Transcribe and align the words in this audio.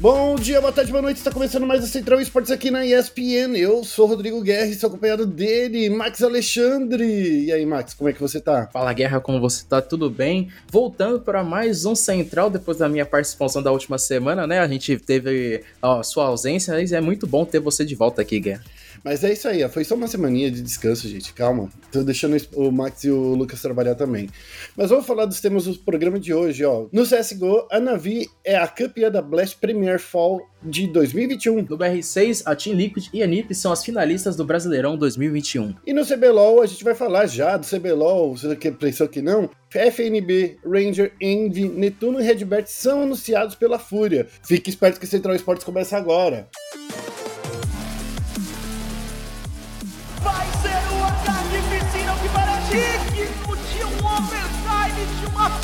Bom 0.00 0.36
dia, 0.36 0.60
boa 0.60 0.72
tarde, 0.72 0.92
boa 0.92 1.02
noite. 1.02 1.16
Está 1.16 1.32
começando 1.32 1.66
mais 1.66 1.82
a 1.82 1.86
Central 1.88 2.20
Esportes 2.20 2.52
aqui 2.52 2.70
na 2.70 2.86
ESPN. 2.86 3.56
Eu 3.56 3.82
sou 3.82 4.06
Rodrigo 4.06 4.40
Guerra 4.40 4.66
e 4.66 4.70
estou 4.70 4.86
acompanhado 4.86 5.26
dele, 5.26 5.90
Max 5.90 6.22
Alexandre. 6.22 7.46
E 7.46 7.50
aí, 7.50 7.66
Max, 7.66 7.94
como 7.94 8.08
é 8.08 8.12
que 8.12 8.20
você 8.20 8.40
tá? 8.40 8.68
Fala, 8.72 8.92
Guerra, 8.92 9.20
como 9.20 9.40
você 9.40 9.64
tá? 9.68 9.82
Tudo 9.82 10.08
bem? 10.08 10.52
Voltando 10.70 11.18
para 11.18 11.42
mais 11.42 11.84
um 11.84 11.96
Central 11.96 12.48
depois 12.48 12.78
da 12.78 12.88
minha 12.88 13.04
participação 13.04 13.60
da 13.60 13.72
última 13.72 13.98
semana, 13.98 14.46
né? 14.46 14.60
A 14.60 14.68
gente 14.68 14.96
teve 14.98 15.64
a 15.82 16.00
sua 16.04 16.26
ausência, 16.26 16.74
mas 16.74 16.92
é 16.92 17.00
muito 17.00 17.26
bom 17.26 17.44
ter 17.44 17.58
você 17.58 17.84
de 17.84 17.96
volta 17.96 18.22
aqui, 18.22 18.38
Guerra. 18.38 18.62
Mas 19.04 19.24
é 19.24 19.32
isso 19.32 19.48
aí, 19.48 19.66
foi 19.68 19.84
só 19.84 19.94
uma 19.94 20.08
semaninha 20.08 20.50
de 20.50 20.60
descanso, 20.60 21.08
gente. 21.08 21.32
Calma. 21.32 21.68
Tô 21.90 22.02
deixando 22.02 22.36
o 22.54 22.70
Max 22.70 23.04
e 23.04 23.10
o 23.10 23.34
Lucas 23.34 23.60
trabalhar 23.60 23.94
também. 23.94 24.28
Mas 24.76 24.90
vamos 24.90 25.06
falar 25.06 25.26
dos 25.26 25.40
temas 25.40 25.64
do 25.64 25.74
programa 25.78 26.18
de 26.18 26.32
hoje, 26.34 26.64
ó. 26.64 26.86
No 26.92 27.04
CSGO, 27.04 27.66
a 27.70 27.80
Navi 27.80 28.28
é 28.44 28.56
a 28.56 28.66
campeã 28.66 29.10
da 29.10 29.22
Blast 29.22 29.56
Premier 29.58 29.98
Fall 29.98 30.40
de 30.62 30.86
2021. 30.88 31.62
No 31.62 31.78
BR6, 31.78 32.42
a 32.44 32.54
Team 32.54 32.76
Liquid 32.76 33.08
e 33.12 33.22
a 33.22 33.26
NiP 33.26 33.54
são 33.54 33.72
as 33.72 33.84
finalistas 33.84 34.36
do 34.36 34.44
Brasileirão 34.44 34.96
2021. 34.96 35.74
E 35.86 35.92
no 35.92 36.04
CBLOL, 36.04 36.62
a 36.62 36.66
gente 36.66 36.84
vai 36.84 36.94
falar 36.94 37.26
já 37.26 37.56
do 37.56 37.66
CBLOL, 37.66 38.36
você 38.36 38.54
pensou 38.56 39.08
que 39.08 39.22
não? 39.22 39.48
FNB, 39.72 40.58
Ranger, 40.64 41.12
Envy, 41.20 41.68
Netuno 41.68 42.20
e 42.20 42.24
Redbert 42.24 42.66
são 42.66 43.02
anunciados 43.02 43.54
pela 43.54 43.78
Fúria. 43.78 44.26
Fique 44.42 44.70
esperto 44.70 44.98
que 44.98 45.06
Central 45.06 45.34
Esportes 45.34 45.64
começa 45.64 45.96
agora. 45.96 46.48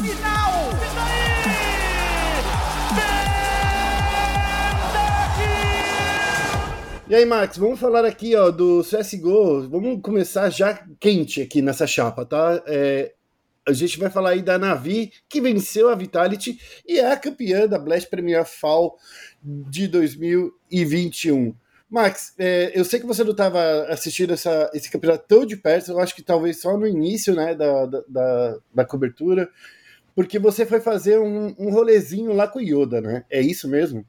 Final! 0.00 0.70
E 0.70 0.94
daí? 0.94 1.34
E 7.06 7.14
aí, 7.14 7.26
Max, 7.26 7.58
vamos 7.58 7.78
falar 7.78 8.04
aqui 8.06 8.34
ó, 8.34 8.50
do 8.50 8.82
CSGO. 8.82 9.68
Vamos 9.68 10.00
começar 10.02 10.48
já 10.48 10.82
quente 10.98 11.42
aqui 11.42 11.60
nessa 11.60 11.86
chapa, 11.86 12.24
tá? 12.24 12.62
É, 12.66 13.12
a 13.66 13.72
gente 13.72 13.98
vai 13.98 14.08
falar 14.10 14.30
aí 14.30 14.42
da 14.42 14.58
Navi, 14.58 15.12
que 15.28 15.40
venceu 15.40 15.90
a 15.90 15.94
Vitality 15.94 16.58
e 16.86 16.98
é 16.98 17.12
a 17.12 17.16
campeã 17.16 17.66
da 17.66 17.78
Blast 17.78 18.08
Premier 18.08 18.44
Fall 18.46 18.98
de 19.42 19.86
2021. 19.88 21.54
Max, 21.94 22.34
é, 22.36 22.72
eu 22.74 22.84
sei 22.84 22.98
que 22.98 23.06
você 23.06 23.22
não 23.22 23.30
estava 23.30 23.84
assistindo 23.84 24.32
essa, 24.32 24.68
esse 24.74 24.90
campeonato 24.90 25.24
tão 25.28 25.46
de 25.46 25.56
perto, 25.56 25.92
eu 25.92 26.00
acho 26.00 26.14
que 26.14 26.22
talvez 26.22 26.60
só 26.60 26.76
no 26.76 26.86
início 26.86 27.34
né, 27.34 27.54
da, 27.54 27.86
da, 27.86 28.58
da 28.74 28.84
cobertura 28.84 29.48
porque 30.14 30.38
você 30.38 30.64
foi 30.64 30.80
fazer 30.80 31.18
um, 31.18 31.54
um 31.58 31.70
rolezinho 31.70 32.32
lá 32.32 32.46
com 32.46 32.58
o 32.58 32.62
Yoda, 32.62 33.00
né? 33.00 33.24
É 33.28 33.40
isso 33.40 33.68
mesmo? 33.68 34.06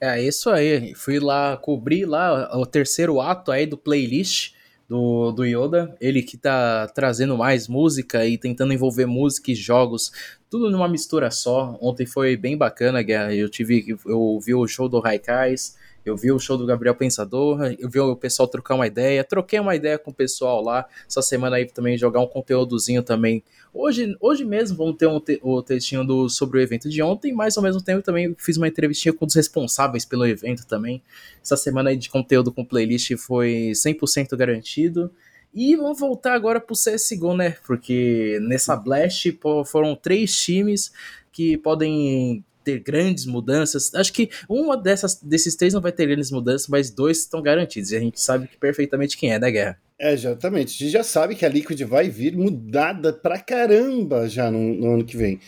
É 0.00 0.20
isso 0.22 0.50
aí. 0.50 0.94
Fui 0.94 1.18
lá 1.18 1.56
cobrir 1.56 2.04
lá 2.04 2.56
o 2.56 2.66
terceiro 2.66 3.20
ato 3.20 3.50
aí 3.50 3.66
do 3.66 3.78
playlist 3.78 4.52
do, 4.88 5.32
do 5.32 5.44
Yoda. 5.44 5.96
Ele 6.00 6.22
que 6.22 6.36
tá 6.36 6.86
trazendo 6.88 7.38
mais 7.38 7.68
música 7.68 8.26
e 8.26 8.36
tentando 8.36 8.72
envolver 8.72 9.06
música 9.06 9.50
e 9.50 9.54
jogos, 9.54 10.12
tudo 10.50 10.70
numa 10.70 10.88
mistura 10.88 11.30
só. 11.30 11.78
Ontem 11.80 12.04
foi 12.04 12.36
bem 12.36 12.56
bacana, 12.56 13.02
Guerra. 13.02 13.34
Eu 13.34 13.48
tive. 13.48 13.96
Eu 14.04 14.38
vi 14.44 14.54
o 14.54 14.66
show 14.68 14.88
do 14.88 15.00
Raikais. 15.00 15.76
Eu 16.04 16.16
vi 16.16 16.32
o 16.32 16.38
show 16.38 16.56
do 16.56 16.64
Gabriel 16.64 16.94
Pensador, 16.94 17.74
eu 17.78 17.88
vi 17.88 18.00
o 18.00 18.16
pessoal 18.16 18.48
trocar 18.48 18.74
uma 18.74 18.86
ideia, 18.86 19.22
troquei 19.22 19.60
uma 19.60 19.76
ideia 19.76 19.98
com 19.98 20.10
o 20.10 20.14
pessoal 20.14 20.62
lá. 20.62 20.86
Essa 21.06 21.20
semana 21.20 21.56
aí 21.56 21.66
também 21.66 21.98
jogar 21.98 22.20
um 22.20 22.26
conteúdozinho 22.26 23.02
também. 23.02 23.44
Hoje, 23.72 24.16
hoje 24.20 24.44
mesmo 24.44 24.76
vamos 24.76 24.96
ter 24.96 25.06
um 25.06 25.20
te, 25.20 25.38
o 25.42 25.62
textinho 25.62 26.04
do, 26.04 26.28
sobre 26.28 26.58
o 26.58 26.60
evento 26.60 26.88
de 26.88 27.02
ontem, 27.02 27.32
mas 27.32 27.56
ao 27.56 27.62
mesmo 27.62 27.82
tempo 27.82 28.02
também 28.02 28.34
fiz 28.38 28.56
uma 28.56 28.66
entrevistinha 28.66 29.12
com 29.12 29.26
os 29.26 29.34
responsáveis 29.34 30.04
pelo 30.04 30.26
evento 30.26 30.66
também. 30.66 31.02
Essa 31.42 31.56
semana 31.56 31.90
aí 31.90 31.96
de 31.96 32.08
conteúdo 32.08 32.50
com 32.50 32.64
playlist 32.64 33.14
foi 33.16 33.72
100% 33.74 34.36
garantido. 34.36 35.10
E 35.52 35.74
vamos 35.74 35.98
voltar 35.98 36.34
agora 36.34 36.60
pro 36.60 36.76
CSGO, 36.76 37.34
né? 37.34 37.56
Porque 37.66 38.38
nessa 38.42 38.76
Blast 38.76 39.36
foram 39.66 39.96
três 39.96 40.34
times 40.36 40.92
que 41.32 41.56
podem 41.58 42.44
ter 42.70 42.80
grandes 42.80 43.26
mudanças. 43.26 43.94
Acho 43.94 44.12
que 44.12 44.30
uma 44.48 44.76
dessas, 44.76 45.20
desses 45.20 45.56
três 45.56 45.74
não 45.74 45.80
vai 45.80 45.92
ter 45.92 46.06
grandes 46.06 46.30
mudanças, 46.30 46.68
mas 46.68 46.90
dois 46.90 47.18
estão 47.18 47.42
garantidos. 47.42 47.90
E 47.90 47.96
a 47.96 48.00
gente 48.00 48.20
sabe 48.20 48.46
que 48.46 48.56
perfeitamente 48.56 49.16
quem 49.16 49.32
é, 49.32 49.38
né, 49.38 49.50
Guerra? 49.50 49.78
É, 49.98 50.12
exatamente. 50.12 50.68
A 50.68 50.78
gente 50.78 50.92
já 50.92 51.02
sabe 51.02 51.34
que 51.34 51.44
a 51.44 51.48
Liquid 51.48 51.80
vai 51.82 52.08
vir 52.08 52.36
mudada 52.36 53.12
pra 53.12 53.38
caramba 53.38 54.28
já 54.28 54.50
no, 54.50 54.74
no 54.74 54.94
ano 54.94 55.04
que 55.04 55.16
vem. 55.16 55.40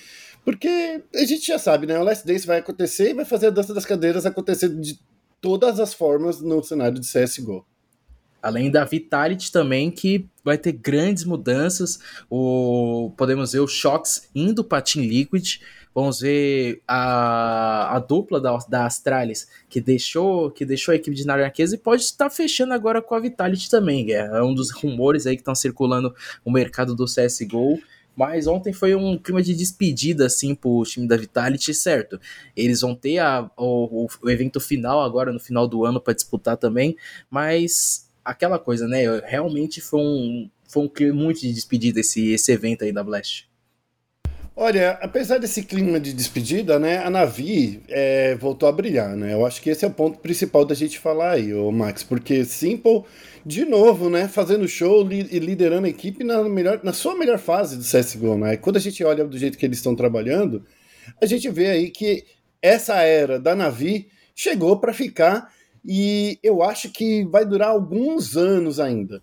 Porque 0.45 1.03
a 1.15 1.25
gente 1.25 1.47
já 1.47 1.59
sabe, 1.59 1.87
né? 1.87 1.99
O 1.99 2.03
Last 2.03 2.27
Dance 2.27 2.47
vai 2.47 2.59
acontecer 2.59 3.11
e 3.11 3.15
vai 3.15 3.25
fazer 3.25 3.47
a 3.47 3.51
dança 3.51 3.73
das 3.73 3.87
cadeiras 3.87 4.27
acontecer 4.27 4.69
de 4.69 4.99
todas 5.41 5.81
as 5.81 5.95
formas 5.95 6.41
no 6.41 6.63
cenário 6.63 7.01
de 7.01 7.07
CSGO. 7.07 7.65
Além 8.43 8.71
da 8.71 8.85
Vitality 8.85 9.53
também, 9.53 9.89
que 9.89 10.29
vai 10.45 10.59
ter 10.59 10.73
grandes 10.73 11.25
mudanças. 11.25 12.01
O, 12.29 13.13
podemos 13.17 13.53
ver 13.53 13.61
o 13.61 13.69
Shox 13.69 14.29
indo 14.35 14.65
para 14.65 14.83
Team 14.83 15.07
Liquid. 15.07 15.61
Vamos 15.95 16.21
ver 16.21 16.83
a, 16.89 17.97
a 17.97 17.99
dupla 17.99 18.41
da, 18.41 18.57
da 18.69 18.87
Astralis, 18.87 19.47
que 19.69 19.81
deixou, 19.81 20.51
que 20.51 20.65
deixou 20.65 20.93
a 20.93 20.97
equipe 20.97 21.15
de 21.15 21.23
dinamarquesa 21.23 21.75
e 21.75 21.79
pode 21.79 22.03
estar 22.03 22.31
fechando 22.31 22.73
agora 22.73 23.03
com 23.03 23.15
a 23.15 23.21
Vitality 23.21 23.69
também. 23.69 24.13
É 24.13 24.43
um 24.43 24.55
dos 24.55 24.71
rumores 24.71 25.27
aí 25.27 25.37
que 25.37 25.43
estão 25.43 25.55
circulando 25.55 26.15
no 26.45 26.53
mercado 26.53 26.95
do 26.95 27.05
CSGO. 27.05 27.79
Mas 28.15 28.47
ontem 28.47 28.73
foi 28.75 28.95
um 28.95 29.17
clima 29.17 29.43
de 29.43 29.55
despedida, 29.55 30.27
assim, 30.27 30.55
pro 30.55 30.83
time 30.85 31.09
da 31.09 31.17
Vitality, 31.17 31.73
certo? 31.73 32.21
Eles 32.55 32.83
vão 32.83 32.95
ter 32.95 33.19
a, 33.19 33.51
o, 33.57 34.07
o 34.23 34.31
evento 34.31 34.61
final 34.61 35.01
agora, 35.01 35.33
no 35.33 35.41
final 35.41 35.67
do 35.67 35.85
ano, 35.87 36.01
para 36.01 36.13
disputar 36.13 36.59
também. 36.59 36.95
Mas 37.31 38.11
aquela 38.25 38.59
coisa, 38.59 38.87
né? 38.87 39.03
Realmente 39.25 39.81
foi 39.81 40.01
um, 40.01 40.51
foi 40.69 40.83
um 40.83 40.89
clima 40.89 41.15
muito 41.15 41.41
de 41.41 41.53
despedida 41.53 42.01
esse, 42.01 42.33
esse 42.33 42.53
evento 42.53 42.85
aí 42.85 42.93
da 42.93 43.03
Blast. 43.03 43.47
Olha, 44.55 44.99
apesar 45.01 45.39
desse 45.39 45.63
clima 45.63 45.99
de 45.99 46.13
despedida, 46.13 46.79
né, 46.79 46.99
a 46.99 47.09
Navi 47.09 47.83
é, 47.89 48.35
voltou 48.35 48.69
a 48.69 48.73
brilhar, 48.73 49.17
né? 49.17 49.33
Eu 49.33 49.47
acho 49.47 49.63
que 49.63 49.71
esse 49.71 49.83
é 49.83 49.89
o 49.89 49.93
ponto 49.93 50.19
principal 50.19 50.63
da 50.67 50.75
gente 50.75 50.99
falar 50.99 51.33
aí, 51.33 51.55
o 51.55 51.73
Max, 51.73 52.03
porque 52.03 52.45
Simple, 52.45 53.05
de 53.47 53.65
novo, 53.65 54.11
né, 54.11 54.29
fazendo 54.29 54.69
show 54.69 55.11
e 55.11 55.39
liderando 55.39 55.87
a 55.87 55.91
equipe 55.91 56.23
na, 56.23 56.45
melhor, 56.45 56.81
na 56.85 56.93
sua 56.93 57.17
melhor 57.17 57.39
fase 57.39 57.79
do 57.79 57.83
CSGO, 57.83 58.37
né? 58.37 58.59
Quando 58.59 58.77
a 58.77 58.81
gente 58.81 59.03
olha 59.03 59.25
do 59.25 59.39
jeito 59.39 59.57
que 59.57 59.65
eles 59.65 59.79
estão 59.79 59.97
trabalhando, 59.97 60.63
a 61.21 61.25
gente 61.25 61.49
vê 61.49 61.69
aí 61.69 61.91
que 61.91 62.25
essa 62.61 62.97
era 62.97 63.41
da 63.41 63.55
Navi 63.55 64.09
chegou 64.35 64.79
para 64.79 64.93
ficar 64.93 65.51
e 65.83 66.39
eu 66.43 66.63
acho 66.63 66.91
que 66.91 67.25
vai 67.25 67.47
durar 67.47 67.71
alguns 67.71 68.37
anos 68.37 68.79
ainda. 68.79 69.23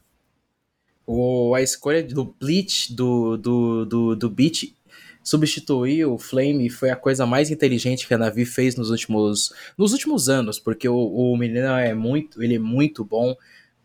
O, 1.06 1.53
a 1.56 1.62
escolha 1.62 2.03
do 2.03 2.25
Bleach, 2.25 2.94
do, 2.94 3.38
do, 3.38 3.85
do, 3.85 4.16
do 4.16 4.29
Beat 4.29 4.75
substituir 5.29 6.06
o 6.06 6.17
Flame 6.17 6.69
foi 6.69 6.90
a 6.90 6.95
coisa 6.95 7.25
mais 7.25 7.51
inteligente 7.51 8.07
que 8.07 8.13
a 8.13 8.17
Navi 8.17 8.45
fez 8.45 8.75
nos 8.75 8.90
últimos, 8.90 9.53
nos 9.78 9.94
últimos 9.94 10.28
anos, 10.28 10.59
porque 10.59 10.90
o, 10.90 10.95
o 10.95 11.38
menino 11.38 11.67
é 11.67 11.94
muito, 11.94 12.41
ele 12.41 12.56
é 12.56 12.59
muito 12.59 13.06
bom. 13.06 13.35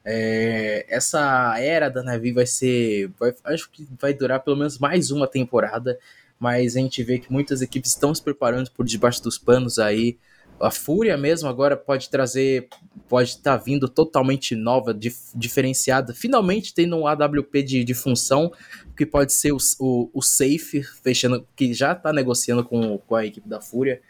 É, 0.05 0.87
essa 0.89 1.59
era 1.59 1.89
da 1.91 2.03
Navi 2.03 2.33
vai 2.33 2.47
ser, 2.47 3.11
vai, 3.19 3.35
acho 3.45 3.71
que 3.71 3.87
vai 4.01 4.15
durar 4.15 4.41
pelo 4.41 4.57
menos 4.57 4.79
mais 4.79 5.11
uma 5.11 5.27
temporada, 5.27 5.99
mas 6.39 6.77
a 6.77 6.81
gente 6.81 7.03
vê 7.03 7.19
que 7.19 7.31
muitas 7.31 7.61
equipes 7.61 7.91
estão 7.91 8.15
se 8.15 8.23
preparando 8.23 8.71
por 8.71 8.87
debaixo 8.87 9.23
dos 9.23 9.37
panos 9.37 9.79
aí 9.79 10.17
a 10.65 10.71
Fúria 10.71 11.17
mesmo 11.17 11.49
agora 11.49 11.77
pode 11.77 12.09
trazer, 12.09 12.69
pode 13.09 13.31
estar 13.31 13.59
tá 13.59 13.63
vindo 13.63 13.89
totalmente 13.89 14.57
nova, 14.57 14.95
dif, 14.95 15.17
diferenciada, 15.35 16.15
finalmente 16.15 16.73
tendo 16.73 16.97
um 16.97 17.07
AWP 17.07 17.63
de, 17.63 17.85
de 17.85 17.95
função, 17.95 18.51
que 18.97 19.05
pode 19.05 19.33
ser 19.33 19.53
o, 19.53 19.59
o, 19.79 20.11
o 20.15 20.23
Safe, 20.23 20.83
fechando, 21.03 21.47
que 21.55 21.75
já 21.75 21.93
está 21.93 22.13
negociando 22.13 22.65
com, 22.65 22.99
com 22.99 23.15
a 23.15 23.27
equipe 23.27 23.49
da 23.49 23.61
Fúria. 23.61 24.01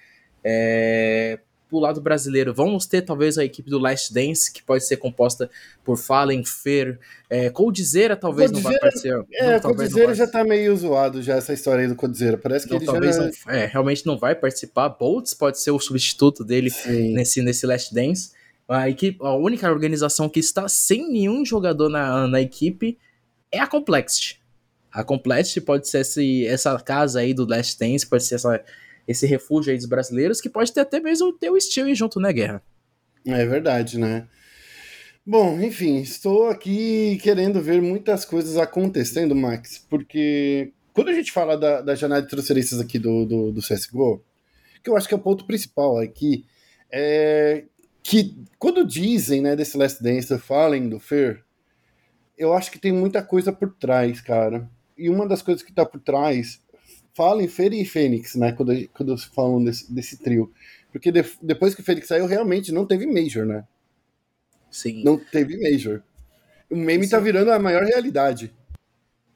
É, 0.45 1.41
pro 1.75 1.81
lado 1.81 2.01
brasileiro, 2.01 2.55
vamos 2.55 2.87
ter 2.87 3.03
talvez 3.03 3.37
a 3.37 3.45
equipe 3.45 3.69
do 3.69 3.81
Last 3.81 4.15
Dance, 4.15 4.53
que 4.53 4.63
pode 4.63 4.85
ser 4.87 4.97
composta 4.97 5.51
por 5.83 5.99
Fallen, 5.99 6.45
Fer, 6.45 7.01
é, 7.29 7.51
Coldzera 7.51 8.15
talvez 8.15 8.53
Coldzera, 8.53 8.63
não 8.63 8.71
vai 8.71 8.77
aparecer. 8.77 9.27
É, 9.33 9.59
Coldzera 9.59 10.15
já 10.15 10.27
tá 10.29 10.45
meio 10.45 10.77
zoado 10.77 11.21
já 11.21 11.35
essa 11.35 11.53
história 11.53 11.83
aí 11.83 11.89
do 11.89 11.97
Coldzera, 11.97 12.39
parece 12.39 12.69
que 12.69 12.77
então, 12.77 12.95
ele 12.95 13.11
talvez 13.11 13.17
já... 13.17 13.23
Não, 13.47 13.53
é, 13.53 13.67
realmente 13.67 14.07
não 14.07 14.17
vai 14.17 14.37
participar, 14.37 14.89
Boltz 14.89 15.35
pode 15.35 15.59
ser 15.59 15.73
o 15.73 15.81
substituto 15.81 16.45
dele 16.45 16.71
nesse, 16.87 17.43
nesse 17.43 17.67
Last 17.67 17.93
Dance. 17.93 18.31
A, 18.69 18.89
equipe, 18.89 19.19
a 19.21 19.35
única 19.35 19.69
organização 19.69 20.29
que 20.29 20.39
está 20.39 20.69
sem 20.69 21.11
nenhum 21.11 21.45
jogador 21.45 21.89
na, 21.89 22.29
na 22.29 22.41
equipe 22.41 22.97
é 23.51 23.59
a 23.59 23.67
Complexity. 23.67 24.41
A 24.93 25.03
Complexity 25.03 25.61
pode 25.61 25.89
ser 25.89 26.03
esse, 26.03 26.47
essa 26.47 26.79
casa 26.79 27.19
aí 27.19 27.35
do 27.35 27.45
Last 27.45 27.77
Dance, 27.81 28.07
pode 28.07 28.23
ser 28.23 28.37
essa 28.37 28.63
esse 29.07 29.27
refúgio 29.27 29.73
aí 29.73 29.77
dos 29.77 29.87
brasileiros, 29.87 30.41
que 30.41 30.49
pode 30.49 30.73
ter 30.73 30.81
até 30.81 31.01
mesmo 31.01 31.33
ter 31.33 31.51
o 31.51 31.61
Steel 31.61 31.95
junto, 31.95 32.21
né, 32.21 32.33
Guerra? 32.33 32.63
É 33.27 33.45
verdade, 33.47 33.99
né? 33.99 34.27
Bom, 35.27 35.59
enfim, 35.61 36.01
estou 36.01 36.49
aqui 36.49 37.19
querendo 37.23 37.63
ver 37.63 37.81
muitas 37.81 38.25
coisas 38.25 38.59
acontecendo, 38.59 39.35
Max, 39.35 39.79
porque 39.89 40.73
quando 40.93 41.09
a 41.09 41.15
gente 41.15 41.33
fala 41.33 41.57
da, 41.57 41.81
da 41.81 41.95
janela 41.95 42.21
de 42.21 42.29
transferências 42.29 42.79
aqui 42.81 42.99
do, 42.99 43.25
do, 43.25 43.53
do 43.53 43.61
CSGO, 43.63 44.23
que 44.83 44.91
eu 44.91 44.97
acho 44.97 45.09
que 45.09 45.15
é 45.15 45.17
o 45.17 45.21
ponto 45.21 45.47
principal 45.47 45.99
aqui, 45.99 46.45
é 46.93 47.65
que 48.05 48.37
quando 48.59 48.87
dizem, 48.87 49.41
né, 49.41 49.57
desse 49.57 49.79
Last 49.79 50.03
Dance, 50.03 50.39
Fallen, 50.39 50.91
do 50.91 51.01
Fear, 51.01 51.43
eu 52.37 52.53
acho 52.53 52.71
que 52.71 52.79
tem 52.79 52.93
muita 52.93 53.23
coisa 53.23 53.51
por 53.51 53.73
trás, 53.73 54.21
cara. 54.21 54.69
E 54.97 55.09
uma 55.09 55.27
das 55.27 55.41
coisas 55.41 55.63
que 55.63 55.73
tá 55.73 55.87
por 55.87 55.99
trás, 55.99 56.61
Fallen, 57.15 57.49
Fear 57.49 57.73
e 57.75 57.85
Fênix, 57.85 58.35
né, 58.35 58.53
quando, 58.53 58.89
quando 58.89 59.17
falam 59.17 59.63
desse, 59.63 59.93
desse 59.93 60.17
trio. 60.19 60.53
Porque 60.93 61.11
de, 61.11 61.25
depois 61.41 61.75
que 61.75 61.81
o 61.81 61.85
Fênix 61.85 62.09
saiu, 62.09 62.27
realmente 62.27 62.73
não 62.73 62.87
teve 62.87 63.07
Major, 63.07 63.47
né? 63.47 63.65
Sim. 64.71 65.03
Não 65.05 65.17
teve 65.17 65.57
Major. 65.59 66.03
O 66.69 66.77
meme 66.77 67.05
Sim. 67.05 67.11
tá 67.11 67.19
virando 67.21 67.53
a 67.53 67.59
maior 67.59 67.85
realidade. 67.85 68.53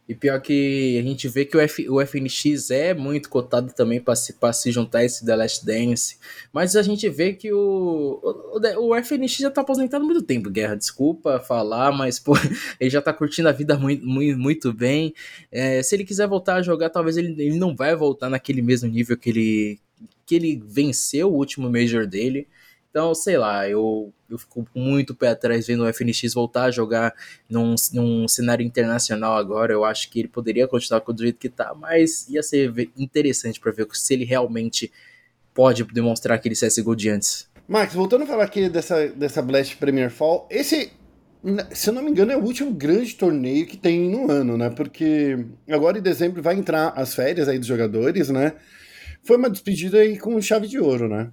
E 0.08 0.14
pior 0.14 0.40
que 0.40 0.98
a 0.98 1.02
gente 1.02 1.28
vê 1.28 1.44
que 1.44 1.54
o, 1.54 1.60
F, 1.60 1.86
o 1.86 2.00
FNX 2.00 2.70
é 2.70 2.94
muito 2.94 3.28
cotado 3.28 3.74
também 3.74 4.00
para 4.00 4.16
se, 4.16 4.34
se 4.54 4.72
juntar 4.72 5.00
a 5.00 5.04
esse 5.04 5.22
The 5.26 5.36
Last 5.36 5.66
Dance. 5.66 6.16
Mas 6.50 6.74
a 6.76 6.82
gente 6.82 7.06
vê 7.10 7.34
que 7.34 7.52
o, 7.52 8.18
o, 8.22 8.88
o 8.88 9.02
FNX 9.02 9.36
já 9.36 9.50
tá 9.50 9.60
aposentado 9.60 10.02
há 10.02 10.06
muito 10.06 10.22
tempo, 10.22 10.48
Guerra. 10.48 10.76
Desculpa 10.76 11.38
falar, 11.38 11.92
mas 11.92 12.18
pô, 12.18 12.32
ele 12.80 12.88
já 12.88 13.02
tá 13.02 13.12
curtindo 13.12 13.50
a 13.50 13.52
vida 13.52 13.76
muito, 13.76 14.06
muito, 14.06 14.38
muito 14.38 14.72
bem. 14.72 15.12
É, 15.52 15.82
se 15.82 15.94
ele 15.94 16.04
quiser 16.04 16.26
voltar 16.26 16.54
a 16.54 16.62
jogar, 16.62 16.88
talvez 16.88 17.18
ele, 17.18 17.34
ele 17.42 17.58
não 17.58 17.76
vai 17.76 17.94
voltar 17.94 18.30
naquele 18.30 18.62
mesmo 18.62 18.88
nível 18.88 19.14
que 19.14 19.28
ele, 19.28 19.80
que 20.24 20.34
ele 20.34 20.62
venceu 20.66 21.30
o 21.30 21.36
último 21.36 21.70
Major 21.70 22.06
dele. 22.06 22.48
Então, 22.90 23.14
sei 23.14 23.36
lá, 23.36 23.68
eu, 23.68 24.12
eu 24.30 24.38
fico 24.38 24.66
muito 24.74 25.14
pé 25.14 25.28
atrás 25.28 25.66
vendo 25.66 25.84
o 25.84 25.92
FNX 25.92 26.32
voltar 26.34 26.64
a 26.64 26.70
jogar 26.70 27.14
num, 27.48 27.74
num 27.92 28.26
cenário 28.26 28.64
internacional 28.64 29.36
agora. 29.36 29.72
Eu 29.72 29.84
acho 29.84 30.10
que 30.10 30.20
ele 30.20 30.28
poderia 30.28 30.66
continuar 30.66 31.00
do 31.00 31.22
jeito 31.22 31.38
que 31.38 31.48
tá, 31.48 31.74
mas 31.74 32.28
ia 32.28 32.42
ser 32.42 32.72
interessante 32.96 33.60
para 33.60 33.72
ver 33.72 33.86
se 33.92 34.14
ele 34.14 34.24
realmente 34.24 34.90
pode 35.52 35.84
demonstrar 35.84 36.36
aquele 36.36 36.54
CSGO 36.54 36.96
de 36.96 37.10
antes. 37.10 37.48
Max, 37.68 37.92
voltando 37.92 38.22
a 38.22 38.26
falar 38.26 38.44
aqui 38.44 38.68
dessa, 38.68 39.08
dessa 39.08 39.42
Blast 39.42 39.76
Premier 39.76 40.10
Fall, 40.10 40.48
esse, 40.50 40.90
se 41.72 41.90
eu 41.90 41.94
não 41.94 42.02
me 42.02 42.10
engano, 42.10 42.32
é 42.32 42.36
o 42.36 42.42
último 42.42 42.72
grande 42.72 43.14
torneio 43.14 43.66
que 43.66 43.76
tem 43.76 44.08
no 44.08 44.30
ano, 44.30 44.56
né? 44.56 44.70
Porque 44.70 45.44
agora 45.68 45.98
em 45.98 46.02
dezembro 46.02 46.42
vai 46.42 46.54
entrar 46.54 46.88
as 46.96 47.14
férias 47.14 47.46
aí 47.46 47.58
dos 47.58 47.68
jogadores, 47.68 48.30
né? 48.30 48.54
Foi 49.22 49.36
uma 49.36 49.50
despedida 49.50 49.98
aí 49.98 50.18
com 50.18 50.40
chave 50.40 50.66
de 50.66 50.78
ouro, 50.78 51.08
né? 51.08 51.30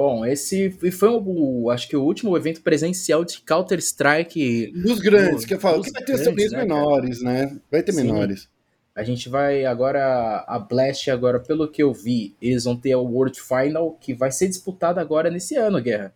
Bom, 0.00 0.24
esse 0.24 0.70
foi 0.92 1.10
o, 1.10 1.68
acho 1.68 1.86
que 1.86 1.94
o 1.94 2.02
último 2.02 2.34
evento 2.34 2.62
presencial 2.62 3.22
de 3.22 3.42
Counter 3.42 3.78
Strike 3.80 4.72
dos 4.72 4.98
grandes, 4.98 5.44
que 5.44 5.52
eu 5.52 5.60
falo, 5.60 5.82
que 5.82 5.92
vai 5.92 6.02
ter 6.02 6.24
torneios 6.24 6.52
né, 6.52 6.58
menores, 6.60 7.20
né? 7.20 7.54
Vai 7.70 7.82
ter 7.82 7.92
Sim. 7.92 8.04
menores. 8.04 8.48
A 8.96 9.02
gente 9.02 9.28
vai 9.28 9.66
agora 9.66 10.42
a 10.48 10.58
Blast 10.58 11.10
agora, 11.10 11.38
pelo 11.38 11.68
que 11.68 11.82
eu 11.82 11.92
vi, 11.92 12.34
eles 12.40 12.64
vão 12.64 12.78
ter 12.78 12.94
o 12.94 13.02
World 13.02 13.38
Final 13.42 13.92
que 14.00 14.14
vai 14.14 14.32
ser 14.32 14.48
disputado 14.48 14.98
agora 14.98 15.30
nesse 15.30 15.54
ano, 15.56 15.82
Guerra. 15.82 16.14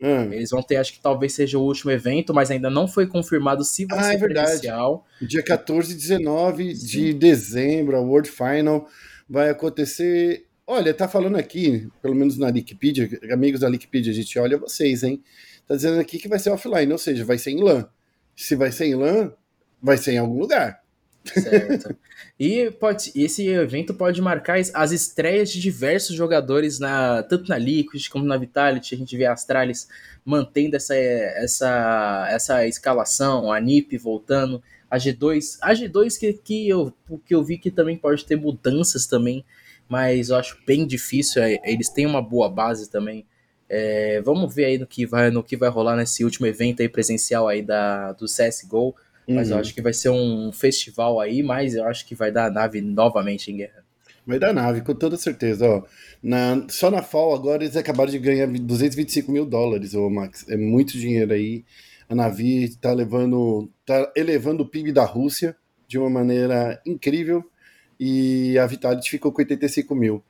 Hum. 0.00 0.32
Eles 0.32 0.50
vão 0.50 0.62
ter, 0.62 0.76
acho 0.76 0.92
que 0.92 1.00
talvez 1.00 1.32
seja 1.32 1.58
o 1.58 1.64
último 1.64 1.90
evento, 1.90 2.32
mas 2.32 2.52
ainda 2.52 2.70
não 2.70 2.86
foi 2.86 3.08
confirmado 3.08 3.64
se 3.64 3.86
vai 3.86 3.98
ah, 3.98 4.02
ser 4.04 4.14
é 4.14 4.18
verdade. 4.18 4.46
presencial. 4.46 5.04
Dia 5.20 5.42
14 5.42 5.92
e 5.92 5.96
19 5.96 6.76
Sim. 6.76 6.86
de 6.86 7.12
dezembro, 7.12 7.96
a 7.96 8.00
World 8.00 8.30
Final 8.30 8.86
vai 9.28 9.50
acontecer 9.50 10.45
Olha, 10.66 10.92
tá 10.92 11.06
falando 11.06 11.36
aqui, 11.36 11.88
pelo 12.02 12.14
menos 12.14 12.36
na 12.36 12.48
Wikipedia, 12.48 13.08
amigos 13.30 13.60
da 13.60 13.68
Wikipedia, 13.68 14.10
a 14.10 14.14
gente 14.14 14.36
olha 14.36 14.58
vocês, 14.58 15.04
hein? 15.04 15.22
Tá 15.66 15.76
dizendo 15.76 16.00
aqui 16.00 16.18
que 16.18 16.26
vai 16.26 16.40
ser 16.40 16.50
offline, 16.50 16.90
ou 16.90 16.98
seja, 16.98 17.24
vai 17.24 17.38
ser 17.38 17.52
em 17.52 17.62
LAN. 17.62 17.88
Se 18.34 18.56
vai 18.56 18.72
ser 18.72 18.86
em 18.86 18.96
LAN, 18.96 19.32
vai 19.80 19.96
ser 19.96 20.12
em 20.12 20.18
algum 20.18 20.38
lugar. 20.38 20.82
Certo. 21.24 21.96
e 22.38 22.70
pode, 22.72 23.12
esse 23.14 23.46
evento 23.46 23.94
pode 23.94 24.20
marcar 24.20 24.58
as 24.74 24.90
estreias 24.90 25.50
de 25.50 25.60
diversos 25.60 26.16
jogadores, 26.16 26.80
na, 26.80 27.22
tanto 27.22 27.48
na 27.48 27.58
Liquid 27.58 28.08
como 28.08 28.24
na 28.24 28.36
Vitality. 28.36 28.96
A 28.96 28.98
gente 28.98 29.16
vê 29.16 29.24
a 29.24 29.32
Astralis 29.32 29.88
mantendo 30.24 30.74
essa, 30.74 30.96
essa, 30.96 32.26
essa 32.28 32.66
escalação, 32.66 33.52
a 33.52 33.60
NiP 33.60 33.98
voltando, 33.98 34.60
a 34.90 34.96
G2. 34.98 35.58
A 35.62 35.72
G2 35.72 36.18
que, 36.18 36.32
que, 36.32 36.68
eu, 36.68 36.92
que 37.24 37.34
eu 37.34 37.44
vi 37.44 37.56
que 37.56 37.70
também 37.70 37.96
pode 37.96 38.24
ter 38.24 38.36
mudanças 38.36 39.06
também 39.06 39.44
mas 39.88 40.30
eu 40.30 40.36
acho 40.36 40.58
bem 40.66 40.86
difícil. 40.86 41.42
É, 41.42 41.58
eles 41.64 41.88
têm 41.88 42.06
uma 42.06 42.22
boa 42.22 42.48
base 42.48 42.90
também. 42.90 43.26
É, 43.68 44.20
vamos 44.22 44.54
ver 44.54 44.64
aí 44.66 44.78
no 44.78 44.86
que 44.86 45.04
vai 45.04 45.30
no 45.30 45.42
que 45.42 45.56
vai 45.56 45.68
rolar 45.68 45.96
nesse 45.96 46.24
último 46.24 46.46
evento 46.46 46.82
aí 46.82 46.88
presencial 46.88 47.48
aí 47.48 47.62
da 47.62 48.12
do 48.12 48.26
CS:GO. 48.26 48.94
Mas 49.28 49.48
uhum. 49.48 49.56
eu 49.56 49.60
acho 49.60 49.74
que 49.74 49.82
vai 49.82 49.92
ser 49.92 50.10
um 50.10 50.52
festival 50.52 51.20
aí, 51.20 51.42
mas 51.42 51.74
eu 51.74 51.84
acho 51.84 52.06
que 52.06 52.14
vai 52.14 52.30
dar 52.30 52.46
a 52.46 52.50
nave 52.50 52.80
novamente 52.80 53.50
em 53.50 53.56
guerra. 53.56 53.84
Vai 54.24 54.38
dar 54.38 54.52
nave, 54.52 54.82
com 54.82 54.94
toda 54.94 55.16
certeza. 55.16 55.68
Ó, 55.68 55.82
na, 56.22 56.64
só 56.68 56.90
na 56.90 57.02
FAO 57.02 57.34
agora 57.34 57.64
eles 57.64 57.76
acabaram 57.76 58.10
de 58.10 58.18
ganhar 58.18 58.46
225 58.46 59.30
mil 59.30 59.44
dólares, 59.44 59.94
ô 59.94 60.08
Max. 60.08 60.48
É 60.48 60.56
muito 60.56 60.98
dinheiro 60.98 61.32
aí. 61.32 61.64
A 62.08 62.14
Navi 62.14 62.64
está 62.64 62.92
levando, 62.92 63.68
tá 63.84 64.12
elevando 64.16 64.62
o 64.62 64.68
PIB 64.68 64.92
da 64.92 65.04
Rússia 65.04 65.56
de 65.88 65.98
uma 65.98 66.10
maneira 66.10 66.80
incrível 66.86 67.44
e 67.98 68.58
a 68.58 68.66
Vitality 68.66 69.10
ficou 69.10 69.32
com 69.32 69.40
85 69.40 69.94
mil. 69.94 70.22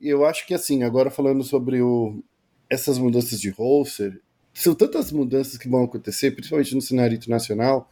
E 0.00 0.08
eu 0.08 0.24
acho 0.24 0.46
que 0.46 0.54
assim, 0.54 0.82
agora 0.82 1.10
falando 1.10 1.42
sobre 1.42 1.80
o, 1.80 2.22
essas 2.68 2.98
mudanças 2.98 3.40
de 3.40 3.50
roster, 3.50 4.20
são 4.52 4.74
tantas 4.74 5.10
mudanças 5.10 5.58
que 5.58 5.68
vão 5.68 5.84
acontecer, 5.84 6.30
principalmente 6.30 6.74
no 6.74 6.80
cenário 6.80 7.16
internacional, 7.16 7.90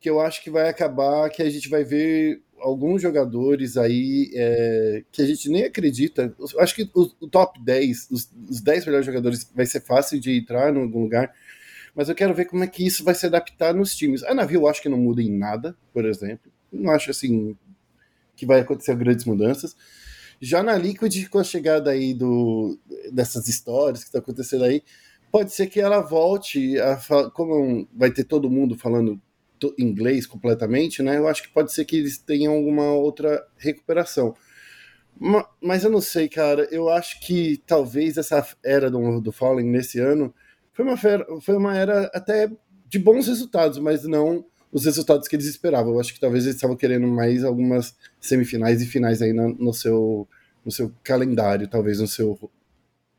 que 0.00 0.10
eu 0.10 0.20
acho 0.20 0.42
que 0.42 0.50
vai 0.50 0.68
acabar 0.68 1.30
que 1.30 1.42
a 1.42 1.48
gente 1.48 1.68
vai 1.68 1.84
ver 1.84 2.42
alguns 2.58 3.02
jogadores 3.02 3.76
aí 3.76 4.30
é, 4.34 5.04
que 5.10 5.22
a 5.22 5.26
gente 5.26 5.48
nem 5.48 5.64
acredita. 5.64 6.34
Eu 6.38 6.60
acho 6.60 6.74
que 6.74 6.90
o, 6.94 7.10
o 7.20 7.28
top 7.28 7.62
10, 7.62 8.08
os, 8.10 8.30
os 8.48 8.60
10 8.60 8.86
melhores 8.86 9.06
jogadores, 9.06 9.50
vai 9.54 9.66
ser 9.66 9.80
fácil 9.80 10.20
de 10.20 10.36
entrar 10.36 10.74
em 10.74 10.82
algum 10.82 11.02
lugar, 11.02 11.32
mas 11.94 12.08
eu 12.08 12.14
quero 12.14 12.34
ver 12.34 12.44
como 12.44 12.62
é 12.62 12.66
que 12.66 12.86
isso 12.86 13.02
vai 13.02 13.14
se 13.14 13.24
adaptar 13.24 13.74
nos 13.74 13.94
times. 13.96 14.22
A 14.22 14.34
Navi 14.34 14.54
eu 14.54 14.68
acho 14.68 14.82
que 14.82 14.88
não 14.88 14.98
muda 14.98 15.22
em 15.22 15.30
nada, 15.30 15.74
por 15.94 16.04
exemplo. 16.04 16.52
Não 16.70 16.90
acho 16.92 17.10
assim 17.10 17.56
que 18.36 18.46
vai 18.46 18.60
acontecer 18.60 18.94
grandes 18.94 19.24
mudanças. 19.24 19.76
Já 20.40 20.62
na 20.62 20.76
Liquid, 20.76 21.28
com 21.28 21.38
a 21.38 21.44
chegada 21.44 21.90
aí 21.90 22.12
do, 22.12 22.78
dessas 23.10 23.48
histórias 23.48 24.00
que 24.00 24.08
está 24.08 24.18
acontecendo 24.18 24.64
aí, 24.64 24.82
pode 25.32 25.52
ser 25.52 25.66
que 25.66 25.80
ela 25.80 26.00
volte 26.00 26.78
a 26.78 26.96
como 27.30 27.88
vai 27.94 28.10
ter 28.10 28.24
todo 28.24 28.50
mundo 28.50 28.76
falando 28.76 29.20
inglês 29.78 30.26
completamente, 30.26 31.02
né? 31.02 31.16
Eu 31.16 31.26
acho 31.26 31.42
que 31.42 31.48
pode 31.48 31.72
ser 31.72 31.84
que 31.84 31.96
eles 31.96 32.18
tenham 32.18 32.52
alguma 32.52 32.92
outra 32.92 33.42
recuperação. 33.56 34.34
Mas 35.62 35.82
eu 35.82 35.90
não 35.90 36.00
sei, 36.00 36.28
cara. 36.28 36.68
Eu 36.70 36.90
acho 36.90 37.20
que 37.20 37.62
talvez 37.66 38.18
essa 38.18 38.46
era 38.62 38.90
do, 38.90 39.20
do 39.20 39.32
Fallen 39.32 39.66
nesse 39.66 39.98
ano 39.98 40.34
foi 40.72 40.84
uma, 40.84 40.96
foi 41.40 41.56
uma 41.56 41.74
era 41.74 42.10
até 42.12 42.50
de 42.86 42.98
bons 42.98 43.26
resultados, 43.26 43.78
mas 43.78 44.04
não 44.04 44.44
os 44.76 44.84
resultados 44.84 45.26
que 45.26 45.34
eles 45.34 45.46
esperavam. 45.46 45.94
Eu 45.94 46.00
acho 46.00 46.12
que 46.12 46.20
talvez 46.20 46.44
eles 46.44 46.56
estavam 46.56 46.76
querendo 46.76 47.06
mais 47.06 47.42
algumas 47.42 47.96
semifinais 48.20 48.82
e 48.82 48.86
finais 48.86 49.22
aí 49.22 49.32
no, 49.32 49.54
no 49.54 49.72
seu, 49.72 50.28
no 50.62 50.70
seu 50.70 50.92
calendário, 51.02 51.66
talvez 51.66 51.98
no 51.98 52.06
seu 52.06 52.38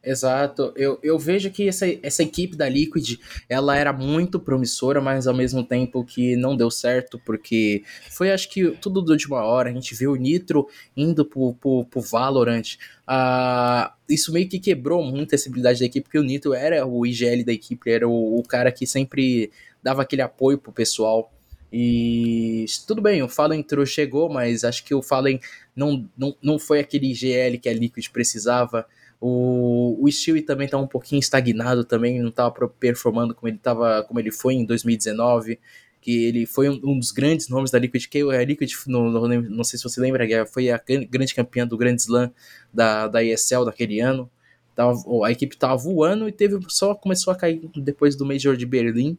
Exato. 0.03 0.71
Eu, 0.75 0.99
eu 1.01 1.17
vejo 1.17 1.49
que 1.49 1.67
essa, 1.67 1.85
essa 2.03 2.21
equipe 2.21 2.55
da 2.55 2.69
Liquid, 2.69 3.17
ela 3.49 3.75
era 3.75 3.91
muito 3.91 4.39
promissora, 4.39 5.01
mas 5.01 5.25
ao 5.25 5.33
mesmo 5.33 5.63
tempo 5.63 6.05
que 6.05 6.35
não 6.35 6.55
deu 6.55 6.69
certo, 6.69 7.19
porque 7.25 7.83
foi 8.11 8.31
acho 8.31 8.49
que 8.49 8.69
tudo 8.79 9.03
de 9.03 9.11
última 9.11 9.43
hora. 9.43 9.71
A 9.71 9.73
gente 9.73 9.95
viu 9.95 10.11
o 10.11 10.15
Nitro 10.15 10.67
indo 10.95 11.25
pro, 11.25 11.55
pro, 11.55 11.85
pro 11.85 12.01
Valorant. 12.01 12.77
Ah, 13.07 13.95
isso 14.07 14.31
meio 14.31 14.47
que 14.47 14.59
quebrou 14.59 15.03
muito 15.03 15.33
a 15.33 15.35
acessibilidade 15.35 15.79
da 15.79 15.87
equipe, 15.87 16.03
porque 16.03 16.19
o 16.19 16.23
Nitro 16.23 16.53
era 16.53 16.85
o 16.85 17.03
IGL 17.03 17.43
da 17.43 17.51
equipe, 17.51 17.89
era 17.89 18.07
o, 18.07 18.39
o 18.39 18.43
cara 18.43 18.71
que 18.71 18.85
sempre 18.85 19.51
dava 19.81 20.03
aquele 20.03 20.21
apoio 20.21 20.59
pro 20.59 20.71
pessoal. 20.71 21.33
E 21.71 22.65
tudo 22.85 23.01
bem, 23.01 23.21
o 23.21 23.27
Fallen 23.27 23.59
entrou, 23.59 23.85
chegou, 23.85 24.29
mas 24.29 24.63
acho 24.63 24.83
que 24.83 24.95
o 24.95 25.01
Fallen 25.01 25.39
não, 25.75 26.07
não, 26.17 26.35
não 26.41 26.59
foi 26.59 26.79
aquele 26.79 27.13
GL 27.13 27.57
que 27.59 27.67
a 27.67 27.73
Liquid 27.73 28.07
precisava. 28.09 28.85
O, 29.19 29.97
o 30.01 30.11
Stewie 30.11 30.41
também 30.41 30.67
tá 30.67 30.77
um 30.77 30.87
pouquinho 30.87 31.19
estagnado 31.19 31.83
também, 31.83 32.19
não 32.21 32.29
estava 32.29 32.51
performando 32.67 33.33
como 33.33 33.47
ele 33.49 33.57
tava, 33.57 34.03
como 34.03 34.19
ele 34.19 34.31
foi 34.31 34.53
em 34.53 34.65
2019, 34.65 35.59
que 35.99 36.25
ele 36.25 36.45
foi 36.45 36.69
um, 36.69 36.79
um 36.83 36.99
dos 36.99 37.11
grandes 37.11 37.49
nomes 37.49 37.71
da 37.71 37.79
Liquid, 37.79 38.07
que 38.07 38.21
a 38.21 38.45
Liquid, 38.45 38.71
não, 38.87 39.09
não, 39.09 39.27
não 39.27 39.63
sei 39.63 39.77
se 39.77 39.83
você 39.83 39.99
lembra, 39.99 40.45
foi 40.45 40.69
a 40.69 40.81
grande 41.09 41.33
campeã 41.35 41.67
do 41.67 41.77
Grand 41.77 41.95
Slam 41.95 42.31
da, 42.73 43.07
da 43.07 43.23
ESL 43.23 43.65
daquele 43.65 43.99
ano. 43.99 44.29
Tava, 44.75 44.95
a 45.25 45.31
equipe 45.31 45.57
tava 45.57 45.75
voando 45.75 46.29
e 46.29 46.31
teve 46.31 46.59
só 46.67 46.93
começou 46.93 47.33
a 47.33 47.35
cair 47.35 47.67
depois 47.75 48.15
do 48.15 48.23
Major 48.23 48.55
de 48.55 48.63
Berlim, 48.63 49.17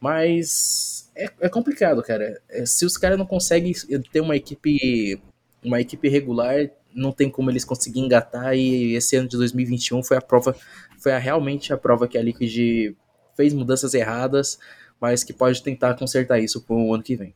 mas 0.00 1.10
é, 1.14 1.28
é 1.40 1.48
complicado, 1.48 2.02
cara. 2.02 2.40
É, 2.48 2.64
se 2.64 2.86
os 2.86 2.96
caras 2.96 3.18
não 3.18 3.26
conseguem 3.26 3.72
ter 4.10 4.20
uma 4.20 4.34
equipe, 4.34 5.20
uma 5.62 5.80
equipe 5.80 6.08
regular, 6.08 6.70
não 6.94 7.12
tem 7.12 7.30
como 7.30 7.50
eles 7.50 7.64
conseguirem 7.64 8.06
engatar. 8.06 8.54
E 8.56 8.94
esse 8.94 9.16
ano 9.16 9.28
de 9.28 9.36
2021 9.36 10.02
foi 10.02 10.16
a 10.16 10.22
prova, 10.22 10.56
foi 10.98 11.12
a, 11.12 11.18
realmente 11.18 11.72
a 11.72 11.76
prova 11.76 12.08
que 12.08 12.16
a 12.16 12.22
Liquid 12.22 12.94
fez 13.36 13.52
mudanças 13.52 13.94
erradas, 13.94 14.58
mas 15.00 15.22
que 15.22 15.32
pode 15.32 15.62
tentar 15.62 15.94
consertar 15.94 16.40
isso 16.40 16.62
para 16.62 16.74
o 16.74 16.94
ano 16.94 17.02
que 17.02 17.16
vem. 17.16 17.34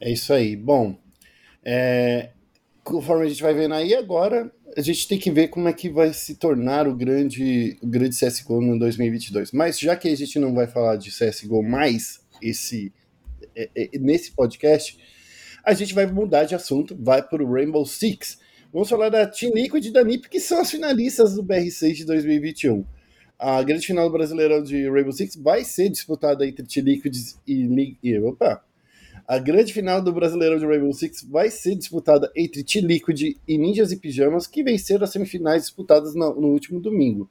É 0.00 0.10
isso 0.10 0.32
aí. 0.32 0.56
Bom, 0.56 0.98
é, 1.64 2.30
conforme 2.82 3.24
a 3.24 3.28
gente 3.28 3.42
vai 3.42 3.54
vendo 3.54 3.74
aí 3.74 3.94
agora, 3.94 4.50
a 4.76 4.80
gente 4.80 5.06
tem 5.06 5.18
que 5.18 5.30
ver 5.30 5.48
como 5.48 5.68
é 5.68 5.72
que 5.72 5.88
vai 5.88 6.12
se 6.12 6.34
tornar 6.36 6.88
o 6.88 6.94
grande, 6.94 7.76
o 7.82 7.86
grande 7.86 8.16
CSGO 8.16 8.60
no 8.60 8.78
2022. 8.78 9.52
Mas 9.52 9.78
já 9.78 9.96
que 9.96 10.08
a 10.08 10.16
gente 10.16 10.38
não 10.38 10.54
vai 10.54 10.66
falar 10.66 10.96
de 10.96 11.10
CSGO 11.10 11.62
mais 11.62 12.20
esse, 12.40 12.92
é, 13.54 13.68
é, 13.74 13.98
nesse 13.98 14.32
podcast, 14.32 14.98
a 15.64 15.74
gente 15.74 15.94
vai 15.94 16.06
mudar 16.06 16.44
de 16.44 16.54
assunto, 16.54 16.96
vai 16.98 17.22
para 17.22 17.42
o 17.42 17.52
Rainbow 17.52 17.84
Six. 17.84 18.38
Vamos 18.72 18.88
falar 18.88 19.10
da 19.10 19.26
Team 19.26 19.52
Liquid 19.54 19.84
e 19.84 19.92
da 19.92 20.02
NiP, 20.02 20.28
que 20.28 20.40
são 20.40 20.60
as 20.60 20.70
finalistas 20.70 21.34
do 21.34 21.44
BR6 21.44 21.92
de 21.92 22.04
2021. 22.06 22.84
A 23.38 23.62
grande 23.62 23.86
final 23.86 24.08
do 24.08 24.12
Brasileirão 24.12 24.62
de 24.62 24.88
Rainbow 24.88 25.12
Six 25.12 25.36
vai 25.36 25.64
ser 25.64 25.90
disputada 25.90 26.46
entre 26.46 26.64
Team 26.64 26.86
Liquid 26.86 27.14
e, 27.46 27.98
e 28.02 28.18
opa, 28.20 28.64
a 29.26 29.38
grande 29.38 29.72
final 29.72 30.02
do 30.02 30.12
Brasileirão 30.12 30.58
de 30.58 30.66
Rainbow 30.66 30.92
Six 30.92 31.22
vai 31.24 31.50
ser 31.50 31.74
disputada 31.74 32.30
entre 32.36 32.64
T-Liquid 32.64 33.36
e 33.46 33.58
Ninjas 33.58 33.92
e 33.92 33.96
Pijamas, 33.96 34.46
que 34.46 34.62
venceram 34.62 35.04
as 35.04 35.10
semifinais 35.10 35.62
disputadas 35.62 36.14
no, 36.14 36.34
no, 36.34 36.48
último 36.48 36.80
domingo. 36.80 37.30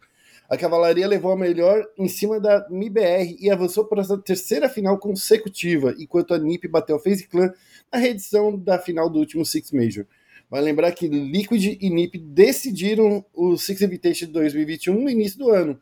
A 0.50 0.58
Cavalaria 0.58 1.08
levou 1.08 1.32
a 1.32 1.38
melhor 1.38 1.86
em 1.98 2.08
cima 2.08 2.40
da 2.40 2.68
MIBR 2.70 3.38
e 3.40 3.50
avançou 3.50 3.86
para 3.86 4.02
a 4.02 4.18
terceira 4.18 4.68
final 4.68 4.98
consecutiva, 4.98 5.96
enquanto 5.98 6.34
a 6.34 6.40
NiP 6.40 6.68
bateu 6.68 6.96
a 6.96 7.00
FaZe 7.00 7.28
Clan 7.28 7.54
na 7.92 8.00
reedição 8.00 8.58
da 8.58 8.78
final 8.78 9.10
do 9.10 9.20
último 9.20 9.46
Six 9.46 9.72
Major. 9.72 10.06
Vai 10.50 10.62
lembrar 10.62 10.92
que 10.92 11.08
Liquid 11.08 11.78
e 11.80 11.90
NiP 11.90 12.18
decidiram 12.18 13.24
o 13.34 13.58
Six 13.58 13.82
Invitation 13.82 14.26
de 14.26 14.34
2021 14.34 15.02
no 15.02 15.10
início 15.10 15.40
do 15.40 15.50
ano, 15.50 15.80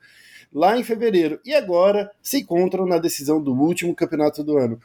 lá 0.53 0.77
em 0.77 0.83
fevereiro, 0.83 1.39
e 1.43 1.53
agora 1.55 2.11
se 2.21 2.39
encontram 2.39 2.85
na 2.85 2.99
decisão 2.99 3.41
do 3.41 3.53
último 3.53 3.95
campeonato 3.95 4.43
do 4.43 4.57
ano. 4.57 4.79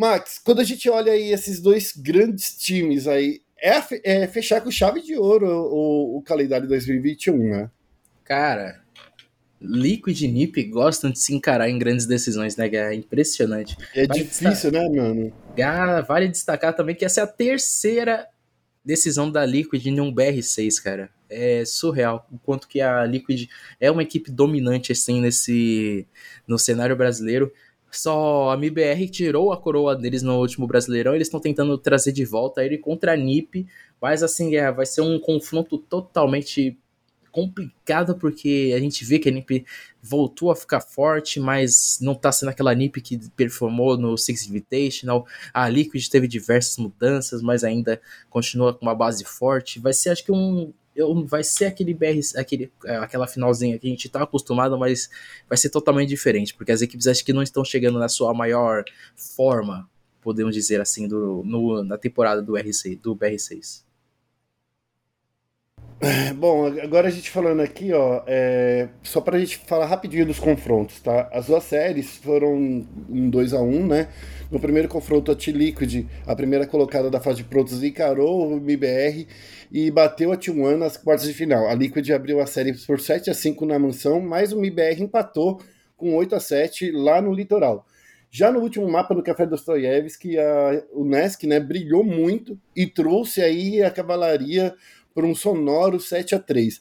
Max, 0.00 0.40
quando 0.42 0.60
a 0.60 0.64
gente 0.64 0.88
olha 0.88 1.12
aí 1.12 1.30
esses 1.30 1.60
dois 1.60 1.92
grandes 1.94 2.56
times 2.56 3.06
aí, 3.06 3.42
é, 3.62 4.22
é 4.22 4.26
fechar 4.26 4.62
com 4.62 4.70
chave 4.70 5.02
de 5.02 5.14
ouro 5.14 5.46
o, 5.46 6.16
o 6.16 6.22
calendário 6.22 6.66
2021, 6.66 7.36
né? 7.36 7.70
Cara, 8.24 8.80
Liquid 9.60 10.22
e 10.22 10.28
Nip 10.28 10.62
gostam 10.64 11.10
de 11.10 11.18
se 11.18 11.34
encarar 11.34 11.68
em 11.68 11.78
grandes 11.78 12.06
decisões, 12.06 12.56
né? 12.56 12.66
É 12.68 12.94
impressionante. 12.94 13.76
É 13.94 14.06
vale 14.06 14.24
difícil, 14.24 14.72
né, 14.72 14.88
mano? 14.88 15.30
Vale 16.08 16.28
destacar 16.28 16.74
também 16.74 16.94
que 16.94 17.04
essa 17.04 17.20
é 17.20 17.24
a 17.24 17.26
terceira 17.26 18.26
decisão 18.82 19.30
da 19.30 19.44
Liquid 19.44 19.84
em 19.84 20.00
um 20.00 20.14
BR6, 20.14 20.82
cara. 20.82 21.10
É 21.28 21.62
surreal 21.66 22.26
o 22.32 22.38
quanto 22.38 22.66
que 22.66 22.80
a 22.80 23.04
Liquid 23.04 23.48
é 23.78 23.90
uma 23.90 24.02
equipe 24.02 24.30
dominante 24.30 24.92
assim 24.92 25.20
nesse 25.20 26.06
no 26.46 26.58
cenário 26.58 26.96
brasileiro. 26.96 27.52
Só 27.90 28.50
a 28.50 28.54
MBR 28.54 29.08
tirou 29.08 29.52
a 29.52 29.56
coroa 29.60 29.96
deles 29.96 30.22
no 30.22 30.38
último 30.38 30.66
Brasileirão, 30.66 31.14
eles 31.14 31.26
estão 31.26 31.40
tentando 31.40 31.76
trazer 31.76 32.12
de 32.12 32.24
volta 32.24 32.64
ele 32.64 32.78
contra 32.78 33.12
a 33.12 33.16
NiP, 33.16 33.66
mas 34.00 34.22
assim, 34.22 34.54
é, 34.56 34.70
vai 34.70 34.86
ser 34.86 35.00
um 35.00 35.18
confronto 35.18 35.76
totalmente 35.76 36.78
complicado 37.30 38.16
porque 38.16 38.72
a 38.76 38.80
gente 38.80 39.04
vê 39.04 39.18
que 39.18 39.28
a 39.28 39.32
NiP 39.32 39.64
voltou 40.02 40.50
a 40.50 40.56
ficar 40.56 40.80
forte, 40.80 41.38
mas 41.38 41.98
não 42.00 42.14
tá 42.14 42.32
sendo 42.32 42.50
aquela 42.50 42.74
NiP 42.74 43.00
que 43.00 43.18
performou 43.36 43.96
no 43.96 44.16
Six 44.16 44.48
Invitational. 44.48 45.26
A 45.52 45.68
Liquid 45.68 46.06
teve 46.08 46.26
diversas 46.26 46.76
mudanças, 46.76 47.42
mas 47.42 47.64
ainda 47.64 48.00
continua 48.28 48.74
com 48.74 48.84
uma 48.84 48.94
base 48.94 49.24
forte. 49.24 49.78
Vai 49.78 49.92
ser, 49.92 50.10
acho 50.10 50.24
que, 50.24 50.32
um, 50.32 50.72
vai 51.26 51.42
ser 51.42 51.66
aquele 51.66 51.94
BR, 51.94 52.20
aquele, 52.36 52.72
é, 52.84 52.96
aquela 52.96 53.26
finalzinha 53.26 53.78
que 53.78 53.86
a 53.86 53.90
gente 53.90 54.08
tá 54.08 54.22
acostumado, 54.22 54.78
mas 54.78 55.10
vai 55.48 55.56
ser 55.58 55.70
totalmente 55.70 56.08
diferente, 56.08 56.54
porque 56.54 56.72
as 56.72 56.82
equipes 56.82 57.06
acho 57.06 57.24
que 57.24 57.32
não 57.32 57.42
estão 57.42 57.64
chegando 57.64 57.98
na 57.98 58.08
sua 58.08 58.32
maior 58.34 58.84
forma, 59.16 59.88
podemos 60.20 60.54
dizer 60.54 60.80
assim, 60.80 61.08
do, 61.08 61.42
no, 61.44 61.82
na 61.84 61.96
temporada 61.98 62.42
do, 62.42 62.56
RC, 62.56 62.96
do 62.96 63.16
BR6. 63.16 63.82
Bom, 66.36 66.66
agora 66.82 67.08
a 67.08 67.10
gente 67.10 67.30
falando 67.30 67.60
aqui, 67.60 67.92
ó, 67.92 68.22
é, 68.26 68.88
só 69.02 69.20
pra 69.20 69.38
gente 69.38 69.58
falar 69.58 69.84
rapidinho 69.84 70.24
dos 70.24 70.38
confrontos, 70.38 70.98
tá? 71.00 71.28
As 71.30 71.46
duas 71.46 71.62
séries 71.64 72.16
foram 72.16 72.54
um 72.54 73.28
2 73.28 73.52
a 73.52 73.60
1 73.60 73.68
um, 73.68 73.86
né? 73.86 74.08
No 74.50 74.58
primeiro 74.58 74.88
confronto, 74.88 75.30
a 75.30 75.36
T-Liquid, 75.36 76.06
a 76.26 76.34
primeira 76.34 76.66
colocada 76.66 77.10
da 77.10 77.20
fase 77.20 77.38
de 77.38 77.44
prontos, 77.44 77.82
encarou 77.82 78.50
o 78.50 78.56
MBR 78.56 79.28
e 79.70 79.90
bateu 79.90 80.32
a 80.32 80.38
T1 80.38 80.76
nas 80.76 80.96
quartas 80.96 81.26
de 81.26 81.34
final. 81.34 81.68
A 81.68 81.74
Liquid 81.74 82.10
abriu 82.12 82.40
a 82.40 82.46
série 82.46 82.72
por 82.86 82.98
7 82.98 83.28
a 83.28 83.34
5 83.34 83.66
na 83.66 83.78
mansão, 83.78 84.22
mas 84.22 84.54
o 84.54 84.58
MBR 84.58 85.02
empatou 85.02 85.60
com 85.98 86.16
8 86.16 86.34
a 86.34 86.40
7 86.40 86.90
lá 86.92 87.20
no 87.20 87.34
litoral. 87.34 87.86
Já 88.32 88.50
no 88.52 88.60
último 88.60 88.88
mapa 88.88 89.12
no 89.12 89.24
Café 89.24 89.44
Dostoiévski, 89.44 90.36
o 90.92 91.04
Nesk 91.04 91.42
né, 91.44 91.58
brilhou 91.58 92.04
muito 92.04 92.56
e 92.76 92.86
trouxe 92.86 93.42
aí 93.42 93.82
a 93.82 93.90
cavalaria 93.90 94.72
por 95.20 95.26
um 95.26 95.34
sonoro 95.34 96.00
7 96.00 96.34
a 96.34 96.38
3 96.38 96.80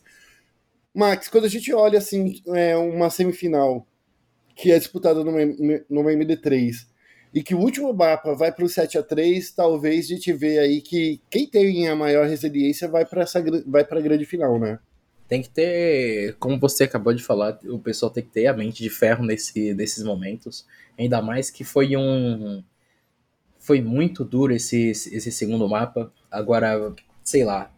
Max, 0.95 1.27
quando 1.27 1.43
a 1.43 1.49
gente 1.49 1.73
olha 1.73 1.99
assim 1.99 2.41
é, 2.55 2.75
uma 2.77 3.09
semifinal 3.09 3.85
que 4.55 4.71
é 4.71 4.79
disputada 4.79 5.25
numa, 5.25 5.39
numa 5.89 6.11
MD3 6.11 6.87
e 7.33 7.43
que 7.43 7.53
o 7.53 7.59
último 7.59 7.93
mapa 7.93 8.33
vai 8.33 8.49
para 8.49 8.63
o 8.63 8.69
7 8.69 8.97
a 8.97 9.03
3 9.03 9.51
talvez 9.51 10.05
a 10.05 10.09
gente 10.09 10.31
vê 10.31 10.57
aí 10.57 10.79
que 10.79 11.21
quem 11.29 11.45
tem 11.45 11.89
a 11.89 11.95
maior 11.97 12.27
resiliência 12.27 12.87
vai 12.87 13.05
para 13.05 13.23
essa 13.23 13.43
vai 13.67 13.83
para 13.83 13.99
a 13.99 14.01
grande 14.01 14.23
final, 14.23 14.57
né? 14.57 14.79
Tem 15.27 15.41
que 15.41 15.49
ter, 15.49 16.37
como 16.39 16.57
você 16.57 16.85
acabou 16.85 17.13
de 17.13 17.21
falar, 17.21 17.59
o 17.65 17.77
pessoal 17.77 18.09
tem 18.09 18.23
que 18.23 18.31
ter 18.31 18.47
a 18.47 18.53
mente 18.53 18.81
de 18.81 18.89
ferro 18.89 19.23
nesse, 19.23 19.75
nesses 19.75 20.03
momentos. 20.03 20.65
Ainda 20.97 21.21
mais 21.21 21.51
que 21.51 21.63
foi 21.63 21.95
um. 21.95 22.63
Foi 23.59 23.79
muito 23.79 24.25
duro 24.25 24.51
esse, 24.53 24.89
esse 24.89 25.31
segundo 25.31 25.69
mapa. 25.69 26.11
Agora, 26.31 26.95
sei 27.23 27.43
lá, 27.43 27.71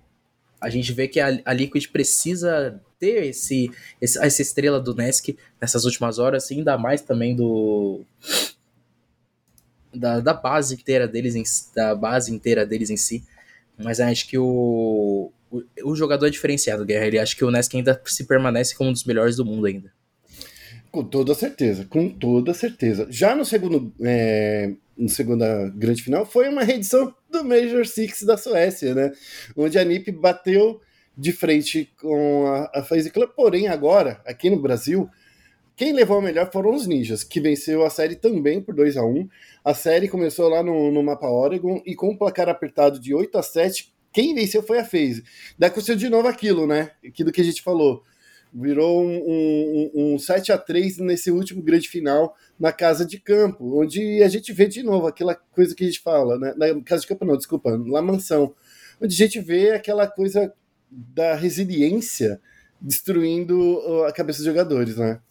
a 0.62 0.70
gente 0.70 0.94
vê 0.94 1.08
que 1.08 1.20
a, 1.20 1.42
a 1.44 1.54
Liquid 1.54 1.88
precisa 1.88 2.80
ter 3.00 3.26
esse, 3.26 3.72
esse, 4.00 4.24
essa 4.24 4.42
estrela 4.42 4.80
do 4.80 4.94
Nesk 4.94 5.36
nessas 5.60 5.86
últimas 5.86 6.20
horas, 6.20 6.52
ainda 6.52 6.78
mais 6.78 7.02
também 7.02 7.36
do 7.36 8.06
da, 9.94 10.20
da 10.20 10.34
base 10.34 10.76
inteira 10.76 11.08
deles 11.08 11.36
em, 11.36 11.44
da 11.76 11.96
base 11.96 12.34
inteira 12.34 12.66
deles 12.66 12.90
em 12.90 12.98
si. 12.98 13.24
Mas 13.78 14.00
acho 14.00 14.28
que 14.28 14.38
o, 14.38 15.32
o, 15.50 15.64
o 15.84 15.96
jogador 15.96 16.28
é 16.28 16.30
diferenciado, 16.30 16.86
Guerra. 16.86 17.08
Ele 17.08 17.26
que 17.26 17.44
o 17.44 17.52
Nesk 17.52 17.74
ainda 17.76 18.00
se 18.06 18.26
permanece 18.26 18.76
como 18.76 18.92
um 18.92 18.94
dos 18.94 19.04
melhores 19.04 19.36
do 19.36 19.46
mundo 19.46 19.66
ainda. 19.66 19.92
Com 20.92 21.04
toda 21.06 21.34
certeza, 21.34 21.86
com 21.86 22.10
toda 22.10 22.54
certeza. 22.54 23.08
Já 23.10 23.36
no 23.36 23.46
segundo, 23.46 23.94
é, 24.02 24.74
no 25.02 25.10
segunda 25.10 25.70
grande 25.76 26.04
final 26.04 26.26
foi 26.26 26.48
uma 26.48 26.64
reedição 26.64 27.14
do 27.30 27.44
Major 27.44 27.86
Six 27.86 28.22
da 28.22 28.38
Suécia, 28.38 28.94
né? 28.94 29.12
Onde 29.58 29.80
a 29.80 29.84
NiP 29.84 30.12
bateu 30.12 30.80
de 31.18 31.32
frente 31.32 31.92
com 32.00 32.46
a, 32.46 32.80
a 32.80 32.84
FaZe 32.84 33.10
Club, 33.10 33.32
porém 33.36 33.68
agora, 33.68 34.22
aqui 34.26 34.50
no 34.50 34.62
Brasil, 34.62 35.10
quem 35.76 35.92
levou 35.92 36.20
a 36.20 36.22
melhor 36.22 36.52
foram 36.52 36.74
os 36.74 36.86
Ninjas, 36.86 37.24
que 37.24 37.40
venceu 37.40 37.84
a 37.84 37.90
série 37.90 38.16
também 38.16 38.62
por 38.62 38.76
2 38.76 38.98
a 38.98 39.04
1 39.04 39.28
A 39.66 39.74
série 39.74 40.08
começou 40.08 40.48
lá 40.48 40.62
no, 40.62 40.92
no 40.92 41.02
mapa 41.02 41.28
Oregon 41.28 41.82
e 41.86 41.96
com 41.96 42.12
um 42.12 42.18
placar 42.18 42.48
apertado 42.48 43.00
de 43.00 43.14
8 43.14 43.38
a 43.38 43.44
7 43.44 43.92
quem 44.14 44.36
venceu 44.36 44.62
foi 44.62 44.78
a 44.78 44.84
FaZe. 44.84 45.24
Daí 45.58 45.70
aconteceu 45.70 45.96
de 45.96 46.10
novo 46.10 46.28
aquilo, 46.28 46.68
né? 46.68 46.92
Aquilo 47.06 47.32
que 47.32 47.40
a 47.40 47.44
gente 47.44 47.62
falou. 47.62 48.04
Virou 48.54 49.02
um, 49.04 49.92
um, 49.96 50.14
um 50.16 50.20
7 50.20 50.52
a 50.52 50.58
3 50.58 50.98
nesse 50.98 51.32
último 51.32 51.62
grande 51.62 51.88
final 51.88 52.36
na 52.60 52.74
casa 52.74 53.06
de 53.06 53.20
campo, 53.20 53.80
onde 53.80 54.22
a 54.22 54.28
gente 54.28 54.52
vê 54.52 54.68
de 54.68 54.84
novo 54.84 55.08
aquela 55.08 55.36
coisa 55.36 55.74
que 55.74 55.84
a 55.84 55.88
gente 55.88 56.02
fala, 56.02 56.38
né? 56.38 56.54
Na 56.58 56.82
casa 56.84 57.02
de 57.02 57.08
campo 57.08 57.26
não, 57.26 57.38
desculpa, 57.38 57.78
na 57.78 58.02
mansão, 58.02 58.54
onde 59.02 59.14
a 59.14 59.18
gente 59.18 59.40
vê 59.40 59.72
aquela 59.72 60.06
coisa 60.06 60.54
da 60.92 61.36
resiliência 61.36 62.42
destruindo 62.80 64.04
a 64.06 64.12
cabeça 64.12 64.40
dos 64.40 64.46
jogadores, 64.46 64.98
né? 64.98 65.22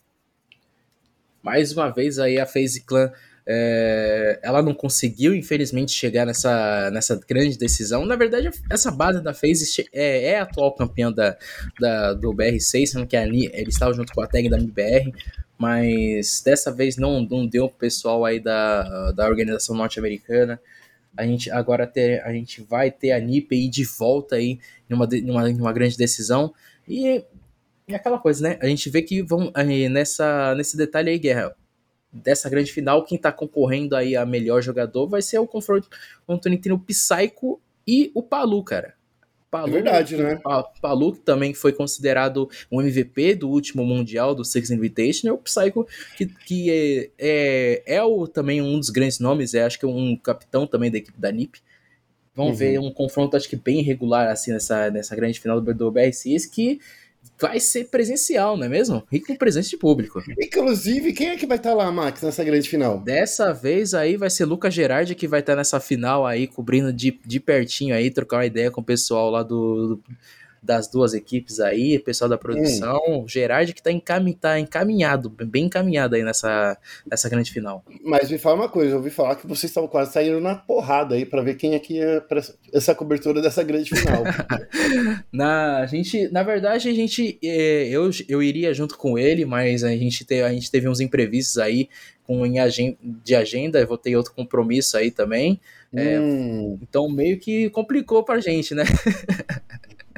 Mais 1.43 1.73
uma 1.73 1.91
vez 1.91 2.19
aí 2.19 2.39
a 2.39 2.47
FaZe 2.47 2.83
Clan 2.83 3.13
é, 3.53 4.39
ela 4.45 4.63
não 4.63 4.73
conseguiu, 4.73 5.35
infelizmente, 5.35 5.91
chegar 5.91 6.25
nessa, 6.25 6.89
nessa 6.93 7.19
grande 7.29 7.59
decisão. 7.59 8.07
Na 8.07 8.15
verdade, 8.15 8.49
essa 8.71 8.93
base 8.93 9.21
da 9.21 9.35
FaZe 9.35 9.89
é, 9.93 10.27
é 10.27 10.39
a 10.39 10.45
atual 10.45 10.73
campeã 10.73 11.11
da, 11.11 11.37
da, 11.81 12.15
do 12.15 12.33
BR6, 12.33 12.87
sendo 12.87 13.09
que 13.09 13.17
ali 13.17 13.51
ele 13.53 13.71
estava 13.71 13.93
junto 13.93 14.13
com 14.13 14.23
a 14.23 14.29
tag 14.29 14.49
da 14.49 14.57
MBR, 14.57 15.13
mas 15.59 16.41
dessa 16.45 16.73
vez 16.73 16.97
não, 16.97 17.23
não 17.23 17.45
deu 17.45 17.69
pro 17.69 17.79
pessoal 17.79 18.25
aí 18.25 18.39
da, 18.39 19.11
da 19.11 19.27
organização 19.27 19.75
norte-americana. 19.75 20.61
A 21.17 21.27
gente 21.27 21.51
agora 21.51 21.89
ter, 21.89 22.23
a 22.23 22.33
gente 22.33 22.63
vai 22.63 22.89
ter 22.89 23.11
a 23.11 23.19
NIP 23.19 23.53
aí 23.53 23.69
de 23.69 23.83
volta 23.85 24.37
aí 24.37 24.61
numa, 24.89 25.09
numa, 25.25 25.49
numa 25.49 25.73
grande 25.73 25.97
decisão. 25.97 26.55
E 26.89 27.25
e 27.89 27.95
aquela 27.97 28.21
coisa, 28.21 28.49
né? 28.49 28.59
A 28.63 28.67
gente 28.67 28.89
vê 28.89 29.03
que 29.03 29.21
vão 29.21 29.53
nessa, 29.91 30.55
nesse 30.55 30.77
detalhe 30.77 31.11
aí, 31.11 31.19
Guerra, 31.19 31.53
dessa 32.13 32.51
grande 32.51 32.73
final, 32.73 33.05
quem 33.05 33.19
tá 33.19 33.31
concorrendo 33.31 33.95
aí 33.95 34.17
a 34.17 34.27
melhor 34.27 34.63
jogador 34.63 35.07
vai 35.07 35.23
ser 35.23 35.39
o 35.39 35.47
confronto 35.47 35.89
entre 36.49 36.73
o 36.73 36.79
Psycho 36.79 37.61
e 37.87 38.11
o 38.15 38.23
Palu, 38.23 38.63
cara. 38.63 38.95
Palu, 39.51 39.69
é 39.69 39.73
verdade, 39.73 40.17
né? 40.17 40.41
Palu, 40.81 41.13
que 41.15 41.21
também 41.21 41.53
foi 41.53 41.73
considerado 41.73 42.49
um 42.71 42.81
MVP 42.81 43.35
do 43.35 43.49
último 43.49 43.85
Mundial 43.85 44.33
do 44.33 44.45
Six 44.45 44.71
Invitational, 44.71 45.37
o 45.37 45.43
Psycho, 45.43 45.87
que, 46.17 46.27
que 46.27 46.71
é, 46.71 47.11
é, 47.19 47.97
é 47.97 48.03
o, 48.03 48.29
também 48.29 48.63
um 48.63 48.79
dos 48.79 48.91
grandes 48.91 49.19
nomes, 49.19 49.53
é 49.53 49.65
acho 49.65 49.79
que 49.79 49.87
um 49.87 50.17
capitão 50.17 50.69
também 50.69 50.91
da 50.91 50.99
equipe 50.99 51.21
da 51.21 51.33
NiP. 51.33 51.61
Vamos 52.33 52.53
uhum. 52.53 52.59
ver 52.59 52.79
um 52.79 52.93
confronto, 52.93 53.37
acho 53.37 53.49
que 53.49 53.57
bem 53.57 53.83
regular, 53.83 54.31
assim, 54.31 54.53
nessa, 54.53 54.89
nessa 54.89 55.17
grande 55.17 55.41
final 55.41 55.61
do, 55.61 55.75
do 55.75 55.91
BRCs, 55.91 56.47
que 56.47 56.79
vai 57.41 57.59
ser 57.59 57.85
presencial, 57.85 58.57
não 58.57 58.67
é 58.67 58.69
mesmo? 58.69 59.03
E 59.11 59.21
com 59.21 59.35
presença 59.35 59.71
de 59.71 59.77
público. 59.77 60.23
Inclusive, 60.39 61.13
quem 61.13 61.31
é 61.31 61.37
que 61.37 61.47
vai 61.47 61.57
estar 61.57 61.71
tá 61.71 61.77
lá, 61.77 61.91
Max, 61.91 62.23
nessa 62.23 62.45
grande 62.45 62.69
final? 62.69 63.01
Dessa 63.01 63.53
vez 63.53 63.95
aí 63.95 64.17
vai 64.17 64.31
ser 64.31 64.45
Lucas 64.45 64.75
Gerardi 64.75 65.15
que 65.15 65.27
vai 65.27 65.41
estar 65.41 65.53
tá 65.53 65.57
nessa 65.57 65.81
final 65.81 66.27
aí, 66.27 66.47
cobrindo 66.47 66.93
de, 66.93 67.19
de 67.25 67.41
pertinho 67.41 67.95
aí, 67.95 68.11
trocar 68.11 68.39
uma 68.39 68.47
ideia 68.47 68.71
com 68.71 68.81
o 68.81 68.85
pessoal 68.85 69.31
lá 69.31 69.43
do, 69.43 69.97
do 69.97 70.03
das 70.63 70.89
duas 70.89 71.15
equipes 71.15 71.59
aí, 71.59 71.99
pessoal 71.99 72.29
da 72.29 72.37
produção, 72.37 73.01
hum. 73.09 73.25
Gerard 73.27 73.73
que 73.73 73.83
tá, 73.83 73.91
tá 74.41 74.59
encaminhado, 74.59 75.31
bem 75.31 75.65
encaminhado 75.65 76.15
aí 76.15 76.23
nessa, 76.23 76.77
nessa 77.11 77.29
grande 77.29 77.51
final. 77.51 77.85
Mas 78.05 78.31
me 78.31 78.39
fala 78.39 78.57
uma 78.57 78.69
coisa, 78.69 78.93
eu 78.93 78.99
ouvi 78.99 79.11
falar 79.11 79.37
que 79.37 79.47
vocês 79.47 79.71
estavam 79.71 79.89
quase 79.89 80.13
saindo 80.13 80.41
na 80.41 80.55
porrada 80.55 81.15
aí 81.15 81.25
para 81.25 81.43
ver 81.43 81.55
quem 81.55 81.75
é 81.75 81.79
que 81.79 81.95
ia 81.95 82.21
pra 82.21 82.43
essa 82.73 82.95
cobertura 82.95 83.41
dessa 83.41 83.63
grande 83.63 83.91
final. 83.91 84.23
na, 85.33 85.79
a 85.79 85.87
gente, 85.87 86.29
na 86.29 86.43
verdade, 86.43 86.89
a 86.89 86.95
gente, 86.95 87.39
é, 87.43 87.89
eu, 87.89 88.11
eu 88.29 88.43
iria 88.43 88.75
junto 88.75 88.99
com 88.99 89.19
ele, 89.19 89.45
mas 89.45 89.83
a 89.83 89.91
gente, 89.91 90.25
te, 90.25 90.43
a 90.43 90.53
gente 90.53 90.71
teve 90.71 90.89
uns 90.89 91.01
imprevistos 91.01 91.59
aí 91.59 91.89
com 92.31 92.43
de 93.25 93.35
agenda, 93.35 93.81
eu 93.81 93.87
vou 93.89 93.99
ter 93.99 94.15
outro 94.15 94.33
compromisso 94.33 94.97
aí 94.97 95.11
também. 95.11 95.61
É, 95.93 96.21
hum. 96.21 96.79
Então 96.81 97.09
meio 97.09 97.39
que 97.41 97.69
complicou 97.71 98.23
pra 98.23 98.39
gente, 98.39 98.75
né? 98.75 98.85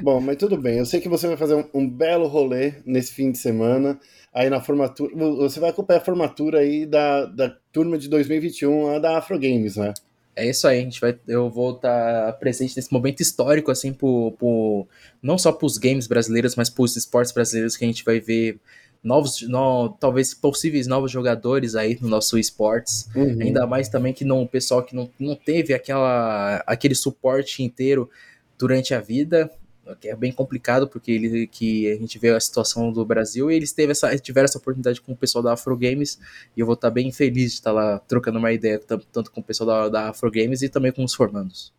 Bom, 0.03 0.19
mas 0.19 0.35
tudo 0.35 0.57
bem. 0.57 0.79
Eu 0.79 0.85
sei 0.85 0.99
que 0.99 1.07
você 1.07 1.25
vai 1.27 1.37
fazer 1.37 1.55
um, 1.55 1.63
um, 1.73 1.89
belo 1.89 2.27
rolê 2.27 2.73
nesse 2.85 3.13
fim 3.13 3.31
de 3.31 3.37
semana. 3.37 3.97
Aí 4.33 4.49
na 4.49 4.59
formatura. 4.59 5.15
Você 5.15 5.61
vai 5.61 5.69
acompanhar 5.69 6.01
a 6.01 6.03
formatura 6.03 6.59
aí 6.59 6.85
da, 6.85 7.25
da 7.25 7.49
turma 7.71 7.97
de 7.97 8.09
2021 8.09 8.99
da 8.99 9.17
Afro 9.17 9.39
Games, 9.39 9.77
né? 9.77 9.93
É 10.35 10.49
isso 10.49 10.67
aí, 10.67 10.79
a 10.79 10.81
gente 10.81 10.99
vai, 10.99 11.17
eu 11.27 11.49
vou 11.49 11.75
estar 11.75 12.33
presente 12.33 12.75
nesse 12.75 12.91
momento 12.91 13.21
histórico, 13.21 13.69
assim, 13.69 13.93
por, 13.93 14.31
por, 14.31 14.87
não 15.21 15.37
só 15.37 15.51
para 15.51 15.65
os 15.67 15.77
games 15.77 16.07
brasileiros, 16.07 16.55
mas 16.55 16.71
para 16.71 16.83
os 16.83 16.95
esportes 16.97 17.31
brasileiros, 17.31 17.77
que 17.77 17.85
a 17.85 17.87
gente 17.87 18.03
vai 18.03 18.19
ver 18.19 18.59
novos, 19.03 19.43
no, 19.43 19.89
talvez 19.99 20.33
possíveis 20.33 20.87
novos 20.87 21.11
jogadores 21.11 21.75
aí 21.75 21.97
no 22.01 22.09
nosso 22.09 22.37
esportes. 22.37 23.07
Uhum. 23.15 23.37
Ainda 23.41 23.67
mais 23.67 23.87
também 23.87 24.11
que 24.11 24.25
não, 24.25 24.41
o 24.41 24.47
pessoal 24.47 24.83
que 24.83 24.95
não, 24.95 25.07
não 25.19 25.35
teve 25.35 25.71
aquela, 25.71 26.63
aquele 26.65 26.95
suporte 26.95 27.61
inteiro 27.61 28.09
durante 28.57 28.93
a 28.95 28.99
vida 28.99 29.49
que 29.99 30.07
é 30.07 30.15
bem 30.15 30.31
complicado 30.31 30.87
porque 30.87 31.11
ele 31.11 31.47
que 31.47 31.91
a 31.91 31.95
gente 31.95 32.17
vê 32.17 32.29
a 32.29 32.39
situação 32.39 32.91
do 32.91 33.05
Brasil 33.05 33.51
e 33.51 33.55
eles 33.55 33.71
teve 33.71 33.91
essa, 33.91 34.17
tiveram 34.17 34.45
essa 34.45 34.57
oportunidade 34.57 35.01
com 35.01 35.11
o 35.11 35.17
pessoal 35.17 35.43
da 35.43 35.53
Afro 35.53 35.77
Games 35.77 36.19
e 36.55 36.59
eu 36.59 36.65
vou 36.65 36.75
estar 36.75 36.89
bem 36.89 37.11
feliz 37.11 37.51
de 37.51 37.57
estar 37.57 37.71
lá 37.71 37.99
trocando 37.99 38.39
uma 38.39 38.51
ideia 38.51 38.79
tanto 38.79 39.31
com 39.31 39.41
o 39.41 39.43
pessoal 39.43 39.67
da, 39.67 39.89
da 39.89 40.09
Afro 40.09 40.31
Games 40.31 40.61
e 40.61 40.69
também 40.69 40.91
com 40.91 41.03
os 41.03 41.13
formandos. 41.13 41.73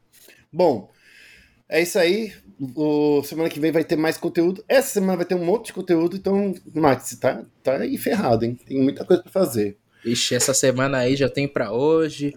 Bom, 0.53 0.91
é 1.69 1.83
isso 1.83 1.99
aí. 1.99 2.33
O, 2.77 3.23
semana 3.25 3.49
que 3.49 3.59
vem 3.59 3.73
vai 3.73 3.83
ter 3.83 3.97
mais 3.97 4.17
conteúdo. 4.17 4.65
Essa 4.69 4.95
semana 4.95 5.17
vai 5.17 5.27
ter 5.27 5.35
um 5.35 5.45
monte 5.45 5.67
de 5.67 5.73
conteúdo, 5.73 6.17
então, 6.17 6.55
Max, 6.73 7.17
tá, 7.17 7.43
tá 7.63 7.79
aí 7.79 7.99
ferrado, 7.99 8.45
hein? 8.45 8.57
Tem 8.67 8.81
muita 8.81 9.05
coisa 9.05 9.23
para 9.23 9.33
fazer. 9.33 9.77
Ixi, 10.05 10.35
essa 10.35 10.55
semana 10.55 10.99
aí 10.99 11.17
já 11.17 11.29
tem 11.29 11.49
para 11.49 11.73
hoje. 11.73 12.35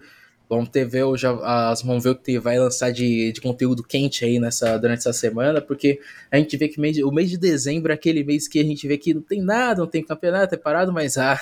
Vamos 0.48 0.70
ter 0.70 0.86
ver, 0.86 1.04
já, 1.16 1.30
as, 1.70 1.82
vamos 1.82 2.02
ver 2.02 2.10
o 2.10 2.14
que 2.16 2.38
vai 2.38 2.58
lançar 2.58 2.90
de, 2.90 3.32
de 3.32 3.40
conteúdo 3.40 3.82
quente 3.82 4.24
aí 4.24 4.38
nessa, 4.38 4.78
durante 4.78 5.00
essa 5.00 5.12
semana, 5.12 5.60
porque 5.60 6.00
a 6.30 6.38
gente 6.38 6.56
vê 6.56 6.68
que 6.68 6.80
mês, 6.80 6.96
o 6.98 7.12
mês 7.12 7.28
de 7.28 7.36
dezembro 7.36 7.92
é 7.92 7.94
aquele 7.94 8.24
mês 8.24 8.48
que 8.48 8.58
a 8.58 8.64
gente 8.64 8.88
vê 8.88 8.96
que 8.96 9.12
não 9.12 9.20
tem 9.20 9.42
nada, 9.42 9.80
não 9.80 9.86
tem 9.86 10.02
campeonato, 10.02 10.54
é 10.54 10.58
parado, 10.58 10.92
mas 10.92 11.18
ah, 11.18 11.38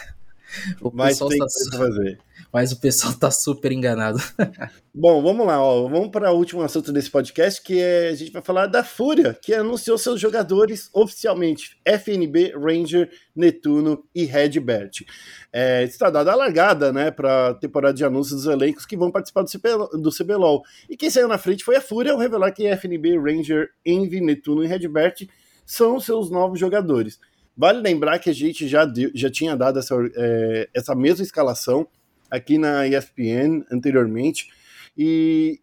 o 0.80 0.90
mas 0.92 1.18
tem 1.18 1.38
tá, 1.38 1.46
que 1.46 1.76
fazer. 1.76 2.18
Mas 2.52 2.72
o 2.72 2.80
pessoal 2.80 3.12
tá 3.14 3.30
super 3.30 3.72
enganado. 3.72 4.18
Bom, 4.94 5.22
vamos 5.22 5.46
lá, 5.46 5.62
ó. 5.62 5.88
Vamos 5.88 6.08
para 6.08 6.32
o 6.32 6.36
último 6.36 6.62
assunto 6.62 6.92
desse 6.92 7.10
podcast, 7.10 7.62
que 7.62 7.78
é 7.78 8.08
a 8.08 8.14
gente 8.14 8.32
vai 8.32 8.40
falar 8.40 8.66
da 8.66 8.82
Fúria, 8.82 9.34
que 9.34 9.52
anunciou 9.52 9.98
seus 9.98 10.20
jogadores 10.20 10.88
oficialmente: 10.92 11.78
FNB, 11.84 12.54
Ranger, 12.56 13.10
Netuno 13.34 14.04
e 14.14 14.24
Redbert. 14.24 15.04
É, 15.52 15.84
está 15.84 16.10
dada 16.10 16.32
a 16.32 16.36
largada, 16.36 16.92
né, 16.92 17.10
para 17.10 17.48
a 17.48 17.54
temporada 17.54 17.94
de 17.94 18.04
anúncios 18.04 18.42
dos 18.42 18.52
elencos 18.52 18.86
que 18.86 18.96
vão 18.96 19.10
participar 19.10 19.42
do, 19.42 19.50
CP, 19.50 19.68
do 20.00 20.10
CBLOL. 20.10 20.62
E 20.88 20.96
quem 20.96 21.10
saiu 21.10 21.28
na 21.28 21.38
frente 21.38 21.64
foi 21.64 21.76
a 21.76 21.80
Fúria 21.80 22.12
ao 22.12 22.18
revelar 22.18 22.52
que 22.52 22.66
FNB, 22.66 23.18
Ranger, 23.18 23.70
Envy, 23.84 24.20
Netuno 24.20 24.62
e 24.62 24.66
Redbert 24.66 25.28
são 25.64 25.98
seus 25.98 26.30
novos 26.30 26.60
jogadores. 26.60 27.18
Vale 27.56 27.80
lembrar 27.80 28.18
que 28.18 28.28
a 28.28 28.34
gente 28.34 28.68
já, 28.68 28.84
deu, 28.84 29.10
já 29.14 29.30
tinha 29.30 29.56
dado 29.56 29.78
essa, 29.78 29.94
é, 30.14 30.68
essa 30.74 30.94
mesma 30.94 31.24
escalação 31.24 31.88
aqui 32.30 32.58
na 32.58 32.86
ESPN 32.86 33.64
anteriormente. 33.70 34.48
E 34.96 35.60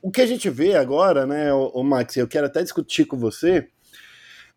o 0.00 0.10
que 0.10 0.22
a 0.22 0.26
gente 0.26 0.48
vê 0.48 0.74
agora, 0.74 1.26
né, 1.26 1.52
o, 1.52 1.82
Max, 1.82 2.16
eu 2.16 2.26
quero 2.26 2.46
até 2.46 2.62
discutir 2.62 3.04
com 3.04 3.18
você, 3.18 3.68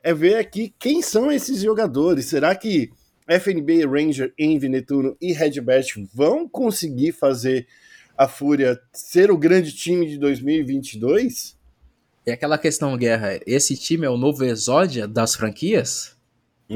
é 0.02 0.14
ver 0.14 0.36
aqui 0.36 0.74
quem 0.80 1.02
são 1.02 1.32
esses 1.32 1.62
jogadores. 1.62 2.26
Será 2.26 2.56
que 2.56 2.90
FNB, 3.28 3.86
Ranger, 3.86 4.34
Envy, 4.38 4.70
Netuno 4.70 5.18
e 5.20 5.34
Redbert 5.34 5.88
vão 6.14 6.48
conseguir 6.48 7.12
fazer 7.12 7.68
a 8.18 8.28
Fúria 8.28 8.80
ser 8.94 9.30
o 9.30 9.38
grande 9.38 9.74
time 9.74 10.08
de 10.08 10.18
2022? 10.18 11.58
E 12.26 12.32
aquela 12.32 12.58
questão, 12.58 12.96
Guerra, 12.96 13.40
esse 13.46 13.76
time 13.76 14.06
é 14.06 14.10
o 14.10 14.18
novo 14.18 14.44
exódia 14.44 15.08
das 15.08 15.36
franquias? 15.36 16.16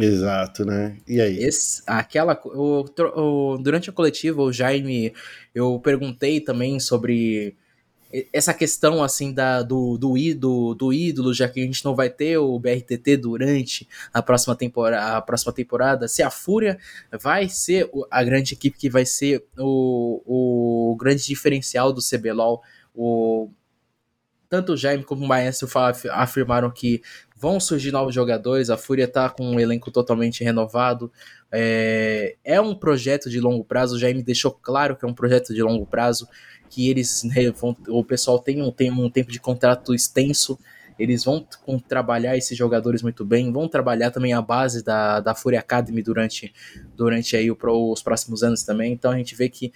Exato, 0.03 0.65
né? 0.65 0.97
E 1.07 1.21
aí? 1.21 1.37
Esse, 1.43 1.81
aquela, 1.85 2.39
o, 2.45 2.85
o, 3.15 3.57
durante 3.57 3.89
a 3.89 3.93
coletiva, 3.93 4.41
o 4.41 4.51
Jaime, 4.51 5.13
eu 5.53 5.79
perguntei 5.79 6.41
também 6.41 6.79
sobre 6.79 7.55
essa 8.31 8.53
questão 8.53 9.03
assim 9.03 9.33
da, 9.33 9.61
do, 9.61 9.97
do, 9.97 10.17
ídolo, 10.17 10.75
do 10.75 10.93
ídolo, 10.93 11.33
já 11.33 11.49
que 11.49 11.59
a 11.59 11.63
gente 11.63 11.83
não 11.83 11.95
vai 11.95 12.09
ter 12.09 12.37
o 12.37 12.57
BRTT 12.59 13.17
durante 13.17 13.87
a 14.13 14.21
próxima 14.21 14.55
temporada, 14.55 15.17
a 15.17 15.21
próxima 15.21 15.51
temporada 15.51 16.07
se 16.07 16.23
a 16.23 16.29
Fúria 16.29 16.77
vai 17.21 17.49
ser 17.49 17.89
a 18.09 18.23
grande 18.23 18.53
equipe 18.53 18.77
que 18.77 18.89
vai 18.89 19.05
ser 19.05 19.45
o, 19.57 20.91
o 20.91 20.95
grande 20.95 21.25
diferencial 21.25 21.91
do 21.91 22.01
CBLOL. 22.01 22.61
O, 22.93 23.49
tanto 24.49 24.73
o 24.73 24.77
Jaime 24.77 25.03
como 25.03 25.23
o 25.23 25.27
Maestro 25.27 25.67
afirmaram 26.11 26.69
que 26.71 27.01
vão 27.35 27.59
surgir 27.59 27.91
novos 27.91 28.15
jogadores, 28.15 28.69
a 28.69 28.77
Fúria 28.77 29.07
tá 29.07 29.29
com 29.29 29.45
um 29.45 29.59
elenco 29.59 29.91
totalmente 29.91 30.43
renovado. 30.43 31.11
É, 31.51 32.35
é 32.43 32.59
um 32.59 32.73
projeto 32.73 33.29
de 33.29 33.39
longo 33.39 33.63
prazo, 33.63 33.95
o 33.95 33.99
Jaime 33.99 34.23
deixou 34.23 34.51
claro 34.51 34.95
que 34.95 35.05
é 35.05 35.07
um 35.07 35.13
projeto 35.13 35.53
de 35.53 35.61
longo 35.61 35.85
prazo, 35.85 36.27
que 36.69 36.89
eles 36.89 37.23
vão, 37.55 37.75
o 37.87 38.03
pessoal 38.03 38.39
tem 38.39 38.61
um, 38.61 38.71
tem 38.71 38.91
um 38.91 39.09
tempo 39.09 39.31
de 39.31 39.39
contrato 39.39 39.93
extenso, 39.93 40.57
eles 40.97 41.25
vão 41.25 41.45
trabalhar 41.87 42.37
esses 42.37 42.57
jogadores 42.57 43.01
muito 43.01 43.25
bem, 43.25 43.51
vão 43.51 43.67
trabalhar 43.67 44.11
também 44.11 44.33
a 44.33 44.41
base 44.41 44.83
da, 44.83 45.19
da 45.19 45.35
Fúria 45.35 45.59
Academy 45.59 46.01
durante, 46.01 46.53
durante 46.95 47.35
aí 47.35 47.51
o, 47.51 47.57
os 47.91 48.01
próximos 48.01 48.43
anos 48.43 48.63
também, 48.63 48.93
então 48.93 49.11
a 49.11 49.17
gente 49.17 49.35
vê 49.35 49.49
que 49.49 49.73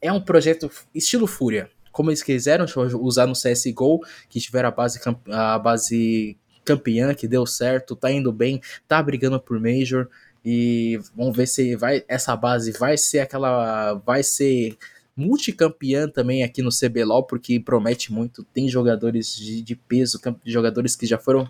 é 0.00 0.12
um 0.12 0.20
projeto 0.20 0.70
estilo 0.94 1.26
Fúria, 1.26 1.70
como 1.96 2.10
eles 2.10 2.22
quiseram 2.22 2.66
usar 3.00 3.26
no 3.26 3.32
CSGO, 3.32 4.00
que 4.28 4.38
tiveram 4.38 4.68
a 4.68 4.70
base, 4.70 5.00
a 5.30 5.58
base 5.58 6.36
campeã, 6.62 7.14
que 7.14 7.26
deu 7.26 7.46
certo, 7.46 7.96
tá 7.96 8.12
indo 8.12 8.30
bem, 8.30 8.60
tá 8.86 9.02
brigando 9.02 9.40
por 9.40 9.58
Major, 9.58 10.06
e 10.44 11.00
vamos 11.16 11.34
ver 11.34 11.46
se 11.46 11.74
vai 11.74 12.04
essa 12.06 12.36
base 12.36 12.70
vai 12.72 12.98
ser 12.98 13.20
aquela. 13.20 13.94
vai 14.04 14.22
ser 14.22 14.76
multicampeã 15.16 16.06
também 16.06 16.44
aqui 16.44 16.60
no 16.60 16.68
CBLOL, 16.68 17.24
porque 17.24 17.58
promete 17.58 18.12
muito. 18.12 18.44
Tem 18.44 18.68
jogadores 18.68 19.34
de, 19.34 19.62
de 19.62 19.74
peso, 19.74 20.20
jogadores 20.44 20.94
que 20.94 21.06
já 21.06 21.16
foram 21.16 21.48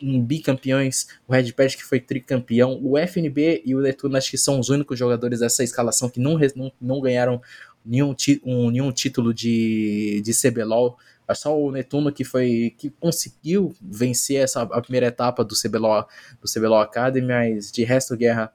bicampeões, 0.00 1.06
o 1.26 1.32
Red 1.32 1.52
Patch 1.52 1.76
que 1.76 1.84
foi 1.84 2.00
tricampeão, 2.00 2.80
o 2.82 2.96
FNB 2.96 3.62
e 3.64 3.74
o 3.74 3.80
Netuno 3.80 4.16
acho 4.16 4.30
que 4.30 4.38
são 4.38 4.58
os 4.58 4.70
únicos 4.70 4.98
jogadores 4.98 5.40
dessa 5.40 5.62
escalação 5.62 6.08
que 6.08 6.18
não, 6.18 6.38
não, 6.56 6.72
não 6.80 7.00
ganharam 7.00 7.40
nenhum, 7.84 8.14
um, 8.44 8.70
nenhum 8.70 8.92
título 8.92 9.32
de, 9.32 10.22
de 10.24 10.32
CBLOL. 10.32 10.98
É 11.28 11.34
só 11.34 11.58
o 11.58 11.70
Netuno 11.70 12.10
que 12.10 12.24
foi 12.24 12.74
que 12.78 12.90
conseguiu 12.90 13.74
vencer 13.80 14.42
essa 14.42 14.62
a 14.62 14.80
primeira 14.80 15.06
etapa 15.06 15.44
do 15.44 15.54
CBLOL, 15.54 16.06
do 16.40 16.50
CBLOL 16.50 16.80
Academy, 16.80 17.26
mas 17.26 17.70
de 17.70 17.84
resto 17.84 18.16
guerra 18.16 18.52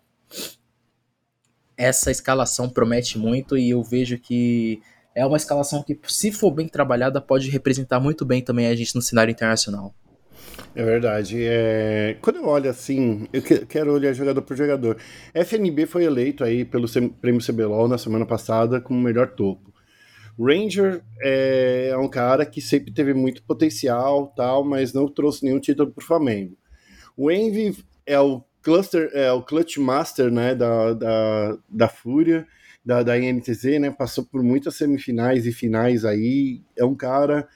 essa 1.77 2.11
escalação 2.11 2.69
promete 2.69 3.17
muito 3.17 3.57
e 3.57 3.71
eu 3.71 3.83
vejo 3.83 4.17
que 4.17 4.81
é 5.15 5.25
uma 5.25 5.37
escalação 5.37 5.83
que, 5.83 5.99
se 6.07 6.31
for 6.31 6.51
bem 6.51 6.67
trabalhada, 6.67 7.21
pode 7.21 7.49
representar 7.49 7.99
muito 7.99 8.25
bem 8.25 8.41
também 8.41 8.67
a 8.67 8.75
gente 8.75 8.95
no 8.95 9.01
cenário 9.01 9.31
internacional. 9.31 9.93
É 10.75 10.83
verdade. 10.83 11.37
É... 11.41 12.17
Quando 12.21 12.37
eu 12.37 12.47
olho 12.47 12.69
assim, 12.69 13.27
eu 13.31 13.41
quero 13.41 13.93
olhar 13.93 14.13
jogador 14.13 14.41
por 14.41 14.57
jogador. 14.57 14.97
FNB 15.33 15.85
foi 15.85 16.05
eleito 16.05 16.43
aí 16.43 16.65
pelo 16.65 16.87
prêmio 17.21 17.45
CBLOL 17.45 17.87
na 17.87 17.97
semana 17.97 18.25
passada 18.25 18.81
como 18.81 18.99
melhor 18.99 19.31
topo. 19.31 19.73
Ranger 20.39 21.03
é, 21.21 21.89
é 21.91 21.97
um 21.97 22.07
cara 22.07 22.45
que 22.45 22.59
sempre 22.59 22.91
teve 22.91 23.13
muito 23.13 23.43
potencial, 23.43 24.33
tal, 24.35 24.63
mas 24.63 24.93
não 24.93 25.07
trouxe 25.07 25.45
nenhum 25.45 25.59
título 25.59 25.91
para 25.91 26.01
o 26.01 26.05
Flamengo. 26.05 26.57
O 27.15 27.31
Envy 27.31 27.77
é 28.05 28.19
o 28.19 28.43
cluster, 28.63 29.11
é 29.13 29.31
o 29.31 29.43
clutch 29.43 29.77
master, 29.77 30.31
né, 30.31 30.55
da, 30.55 30.93
da, 30.93 31.57
da 31.69 31.87
Fúria, 31.87 32.47
da, 32.83 33.03
da 33.03 33.17
INTZ, 33.17 33.79
né, 33.79 33.91
passou 33.91 34.25
por 34.25 34.41
muitas 34.41 34.75
semifinais 34.75 35.45
e 35.45 35.51
finais 35.51 36.03
aí, 36.03 36.61
é 36.75 36.83
um 36.83 36.95
cara 36.95 37.47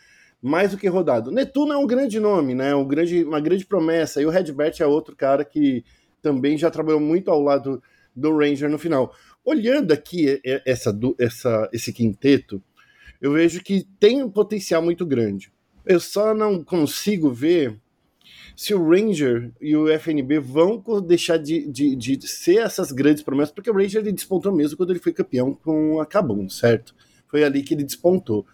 mais 0.47 0.71
do 0.71 0.77
que 0.77 0.87
rodado. 0.87 1.31
Netuno 1.31 1.73
é 1.73 1.77
um 1.77 1.85
grande 1.85 2.19
nome, 2.19 2.55
né? 2.55 2.73
Um 2.73 2.87
grande, 2.87 3.23
uma 3.23 3.39
grande 3.39 3.65
promessa. 3.65 4.21
E 4.21 4.25
o 4.25 4.29
Redbert 4.29 4.75
é 4.79 4.85
outro 4.85 5.15
cara 5.15 5.43
que 5.43 5.83
também 6.21 6.57
já 6.57 6.71
trabalhou 6.71 6.99
muito 6.99 7.29
ao 7.29 7.41
lado 7.41 7.81
do 8.15 8.35
Ranger 8.35 8.69
no 8.69 8.79
final. 8.79 9.13
Olhando 9.45 9.91
aqui 9.91 10.41
essa, 10.65 10.97
essa, 11.19 11.69
esse 11.71 11.93
quinteto, 11.93 12.61
eu 13.21 13.33
vejo 13.33 13.63
que 13.63 13.85
tem 13.99 14.23
um 14.23 14.29
potencial 14.29 14.81
muito 14.81 15.05
grande. 15.05 15.51
Eu 15.85 15.99
só 15.99 16.33
não 16.33 16.63
consigo 16.63 17.31
ver 17.31 17.79
se 18.55 18.73
o 18.73 18.89
Ranger 18.89 19.51
e 19.61 19.75
o 19.75 19.87
FNB 19.87 20.39
vão 20.39 20.83
deixar 21.05 21.37
de, 21.37 21.67
de, 21.67 21.95
de 21.95 22.27
ser 22.27 22.57
essas 22.57 22.91
grandes 22.91 23.23
promessas, 23.23 23.53
porque 23.53 23.69
o 23.69 23.73
Ranger 23.73 24.01
ele 24.01 24.11
despontou 24.11 24.51
mesmo 24.51 24.75
quando 24.75 24.89
ele 24.89 24.99
foi 24.99 25.13
campeão 25.13 25.53
com 25.53 26.01
a 26.01 26.05
Kabum, 26.05 26.49
certo? 26.49 26.95
Foi 27.27 27.43
ali 27.43 27.61
que 27.61 27.73
ele 27.73 27.83
despontou. 27.83 28.45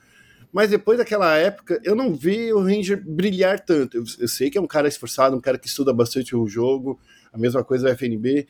Mas 0.53 0.69
depois 0.69 0.99
daquela 0.99 1.35
época, 1.35 1.81
eu 1.83 1.95
não 1.95 2.13
vi 2.13 2.53
o 2.53 2.61
Ranger 2.61 3.03
brilhar 3.03 3.59
tanto. 3.59 3.97
Eu, 3.97 4.03
eu, 4.19 4.27
sei 4.27 4.51
que 4.51 4.57
é 4.57 4.61
um 4.61 4.67
cara 4.67 4.87
esforçado, 4.87 5.35
um 5.35 5.41
cara 5.41 5.57
que 5.57 5.67
estuda 5.67 5.91
bastante 5.91 6.35
o 6.35 6.47
jogo, 6.47 6.99
a 7.33 7.37
mesma 7.39 7.63
coisa 7.63 7.85
do 7.85 7.89
FNB, 7.89 8.47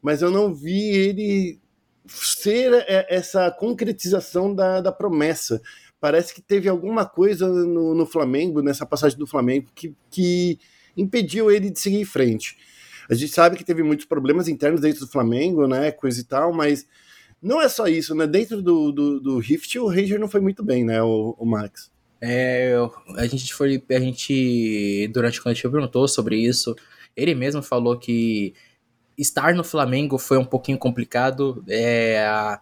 mas 0.00 0.22
eu 0.22 0.30
não 0.30 0.54
vi 0.54 0.88
ele 0.88 1.60
ser 2.06 2.84
essa 3.08 3.50
concretização 3.50 4.54
da, 4.54 4.80
da 4.80 4.90
promessa. 4.90 5.60
Parece 6.00 6.34
que 6.34 6.40
teve 6.40 6.70
alguma 6.70 7.04
coisa 7.04 7.46
no, 7.46 7.94
no 7.94 8.06
Flamengo, 8.06 8.62
nessa 8.62 8.86
passagem 8.86 9.18
do 9.18 9.26
Flamengo, 9.26 9.68
que, 9.74 9.94
que 10.10 10.58
impediu 10.96 11.50
ele 11.50 11.68
de 11.68 11.78
seguir 11.78 12.00
em 12.00 12.04
frente. 12.06 12.56
A 13.10 13.14
gente 13.14 13.32
sabe 13.32 13.56
que 13.56 13.64
teve 13.64 13.82
muitos 13.82 14.06
problemas 14.06 14.48
internos 14.48 14.80
dentro 14.80 15.00
do 15.00 15.12
Flamengo, 15.12 15.66
né, 15.66 15.92
coisa 15.92 16.18
e 16.18 16.24
tal, 16.24 16.50
mas 16.50 16.86
não 17.42 17.60
é 17.60 17.68
só 17.68 17.86
isso, 17.88 18.14
né? 18.14 18.26
Dentro 18.26 18.62
do, 18.62 18.92
do, 18.92 19.20
do 19.20 19.38
Rift, 19.38 19.76
o 19.78 19.88
Ranger 19.88 20.20
não 20.20 20.28
foi 20.28 20.40
muito 20.40 20.62
bem, 20.62 20.84
né, 20.84 21.02
o, 21.02 21.34
o 21.38 21.44
Max? 21.44 21.90
É, 22.20 22.74
a 23.16 23.26
gente 23.26 23.52
foi, 23.52 23.82
a 23.90 23.98
gente, 23.98 25.08
durante 25.12 25.40
o 25.40 25.42
coletivo 25.42 25.72
perguntou 25.72 26.06
sobre 26.06 26.36
isso, 26.36 26.76
ele 27.16 27.34
mesmo 27.34 27.60
falou 27.62 27.98
que 27.98 28.54
estar 29.18 29.54
no 29.54 29.64
Flamengo 29.64 30.18
foi 30.18 30.38
um 30.38 30.44
pouquinho 30.44 30.78
complicado, 30.78 31.64
é, 31.68 32.24
a, 32.24 32.60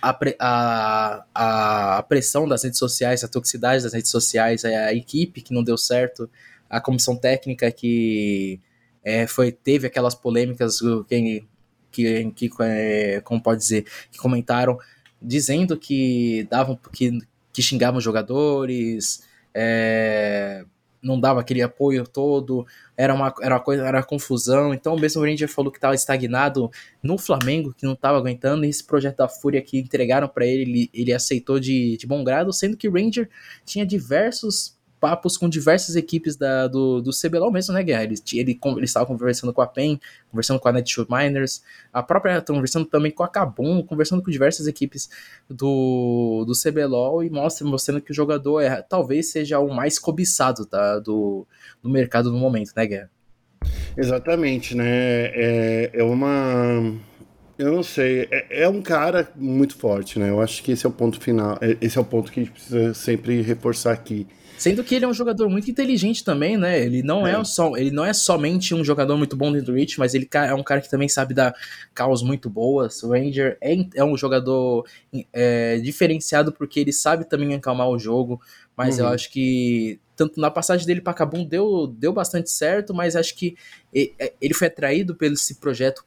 a, 0.00 1.24
a, 1.34 1.98
a 1.98 2.02
pressão 2.02 2.48
das 2.48 2.64
redes 2.64 2.78
sociais, 2.78 3.22
a 3.22 3.28
toxicidade 3.28 3.82
das 3.82 3.92
redes 3.92 4.10
sociais, 4.10 4.64
é 4.64 4.74
a 4.86 4.94
equipe 4.94 5.42
que 5.42 5.52
não 5.52 5.62
deu 5.62 5.76
certo, 5.76 6.30
a 6.70 6.80
comissão 6.80 7.14
técnica 7.14 7.70
que 7.70 8.58
é, 9.04 9.26
foi 9.26 9.52
teve 9.52 9.86
aquelas 9.86 10.14
polêmicas, 10.14 10.80
quem 11.08 11.46
que, 11.94 12.30
que 12.32 12.50
é, 12.60 13.20
como 13.22 13.42
pode 13.42 13.60
dizer, 13.60 13.86
que 14.10 14.18
comentaram 14.18 14.78
dizendo 15.20 15.78
que 15.78 16.46
davam 16.50 16.78
que, 16.92 17.18
que 17.52 17.62
xingavam 17.62 18.00
jogadores, 18.00 19.22
é, 19.54 20.64
não 21.02 21.20
dava 21.20 21.40
aquele 21.40 21.62
apoio 21.62 22.06
todo, 22.06 22.66
era 22.96 23.14
uma, 23.14 23.32
era 23.40 23.54
uma 23.54 23.60
coisa, 23.60 23.86
era 23.86 24.02
confusão. 24.02 24.74
Então, 24.74 24.96
mesmo 24.96 25.22
o 25.22 25.24
Ranger 25.24 25.48
falou 25.48 25.70
que 25.70 25.78
estava 25.78 25.94
estagnado 25.94 26.70
no 27.02 27.18
Flamengo, 27.18 27.74
que 27.74 27.84
não 27.84 27.92
estava 27.92 28.18
aguentando, 28.18 28.64
e 28.64 28.68
esse 28.68 28.84
projeto 28.84 29.18
da 29.18 29.28
Fúria 29.28 29.62
que 29.62 29.78
entregaram 29.78 30.28
para 30.28 30.46
ele, 30.46 30.62
ele, 30.62 30.90
ele 30.92 31.12
aceitou 31.12 31.60
de, 31.60 31.96
de 31.96 32.06
bom 32.06 32.24
grado, 32.24 32.52
sendo 32.52 32.76
que 32.76 32.88
o 32.88 32.92
Ranger 32.92 33.28
tinha 33.64 33.86
diversos 33.86 34.76
papos 35.04 35.36
com 35.36 35.50
diversas 35.50 35.96
equipes 35.96 36.34
da, 36.34 36.66
do, 36.66 37.02
do 37.02 37.10
CBLOL 37.10 37.52
mesmo, 37.52 37.74
né, 37.74 37.82
Guerra? 37.82 38.04
Ele, 38.04 38.14
ele, 38.32 38.58
ele 38.64 38.84
estava 38.86 39.04
conversando 39.04 39.52
com 39.52 39.60
a 39.60 39.66
PEN, 39.66 40.00
conversando 40.30 40.58
com 40.58 40.66
a 40.66 40.72
Netshoot 40.72 41.10
Miners, 41.10 41.62
a 41.92 42.02
própria, 42.02 42.40
conversando 42.40 42.86
também 42.86 43.12
com 43.12 43.22
a 43.22 43.28
Kabum, 43.28 43.82
conversando 43.82 44.22
com 44.22 44.30
diversas 44.30 44.66
equipes 44.66 45.10
do, 45.46 46.46
do 46.46 46.54
CBLOL 46.54 47.22
e 47.22 47.28
mostra, 47.28 47.66
mostrando 47.66 48.00
que 48.00 48.12
o 48.12 48.14
jogador 48.14 48.62
é, 48.62 48.80
talvez 48.80 49.30
seja 49.30 49.58
o 49.58 49.68
mais 49.74 49.98
cobiçado 49.98 50.64
tá, 50.64 50.98
do, 51.00 51.46
do 51.82 51.90
mercado 51.90 52.32
no 52.32 52.38
momento, 52.38 52.72
né, 52.74 52.86
Guerra? 52.86 53.10
Exatamente, 53.94 54.74
né? 54.74 54.86
É, 54.88 55.90
é 55.92 56.02
uma. 56.02 56.98
Eu 57.58 57.72
não 57.72 57.82
sei, 57.82 58.26
é, 58.30 58.62
é, 58.62 58.68
um 58.70 58.80
cara 58.80 59.28
muito 59.36 59.76
forte, 59.76 60.18
né? 60.18 60.30
Eu 60.30 60.40
acho 60.40 60.62
que 60.62 60.72
esse 60.72 60.86
é 60.86 60.88
o 60.88 60.92
ponto 60.92 61.20
final, 61.20 61.58
é, 61.60 61.76
esse 61.82 61.98
é 61.98 62.00
o 62.00 62.04
ponto 62.04 62.32
que 62.32 62.40
a 62.40 62.42
gente 62.42 62.52
precisa 62.54 62.94
sempre 62.94 63.42
reforçar 63.42 63.92
aqui. 63.92 64.26
Sendo 64.56 64.84
que 64.84 64.94
ele 64.94 65.04
é 65.04 65.08
um 65.08 65.12
jogador 65.12 65.48
muito 65.48 65.70
inteligente 65.70 66.24
também, 66.24 66.56
né? 66.56 66.80
Ele 66.80 67.02
não 67.02 67.26
é, 67.26 67.32
é 67.32 67.44
só, 67.44 67.76
ele 67.76 67.90
não 67.90 68.04
é 68.04 68.12
somente 68.12 68.74
um 68.74 68.84
jogador 68.84 69.16
muito 69.16 69.36
bom 69.36 69.52
dentro 69.52 69.72
do 69.72 69.76
Reach, 69.76 69.98
mas 69.98 70.14
ele 70.14 70.28
é 70.32 70.54
um 70.54 70.62
cara 70.62 70.80
que 70.80 70.88
também 70.88 71.08
sabe 71.08 71.34
dar 71.34 71.54
caos 71.92 72.22
muito 72.22 72.48
boas. 72.48 73.02
O 73.02 73.10
Ranger 73.10 73.58
é, 73.60 73.76
é 73.96 74.04
um 74.04 74.16
jogador 74.16 74.86
é, 75.32 75.78
diferenciado 75.78 76.52
porque 76.52 76.80
ele 76.80 76.92
sabe 76.92 77.28
também 77.28 77.54
acalmar 77.54 77.88
o 77.88 77.98
jogo, 77.98 78.40
mas 78.76 78.98
uhum. 78.98 79.06
eu 79.06 79.08
acho 79.12 79.30
que 79.30 80.00
tanto 80.16 80.40
na 80.40 80.50
passagem 80.50 80.86
dele 80.86 81.00
para 81.00 81.14
Cabum 81.14 81.44
deu, 81.44 81.86
deu 81.86 82.12
bastante 82.12 82.50
certo, 82.50 82.94
mas 82.94 83.16
acho 83.16 83.34
que 83.34 83.56
é, 83.94 84.32
ele 84.40 84.54
foi 84.54 84.68
atraído 84.68 85.14
pelo 85.14 85.34
esse 85.34 85.56
projeto 85.56 86.04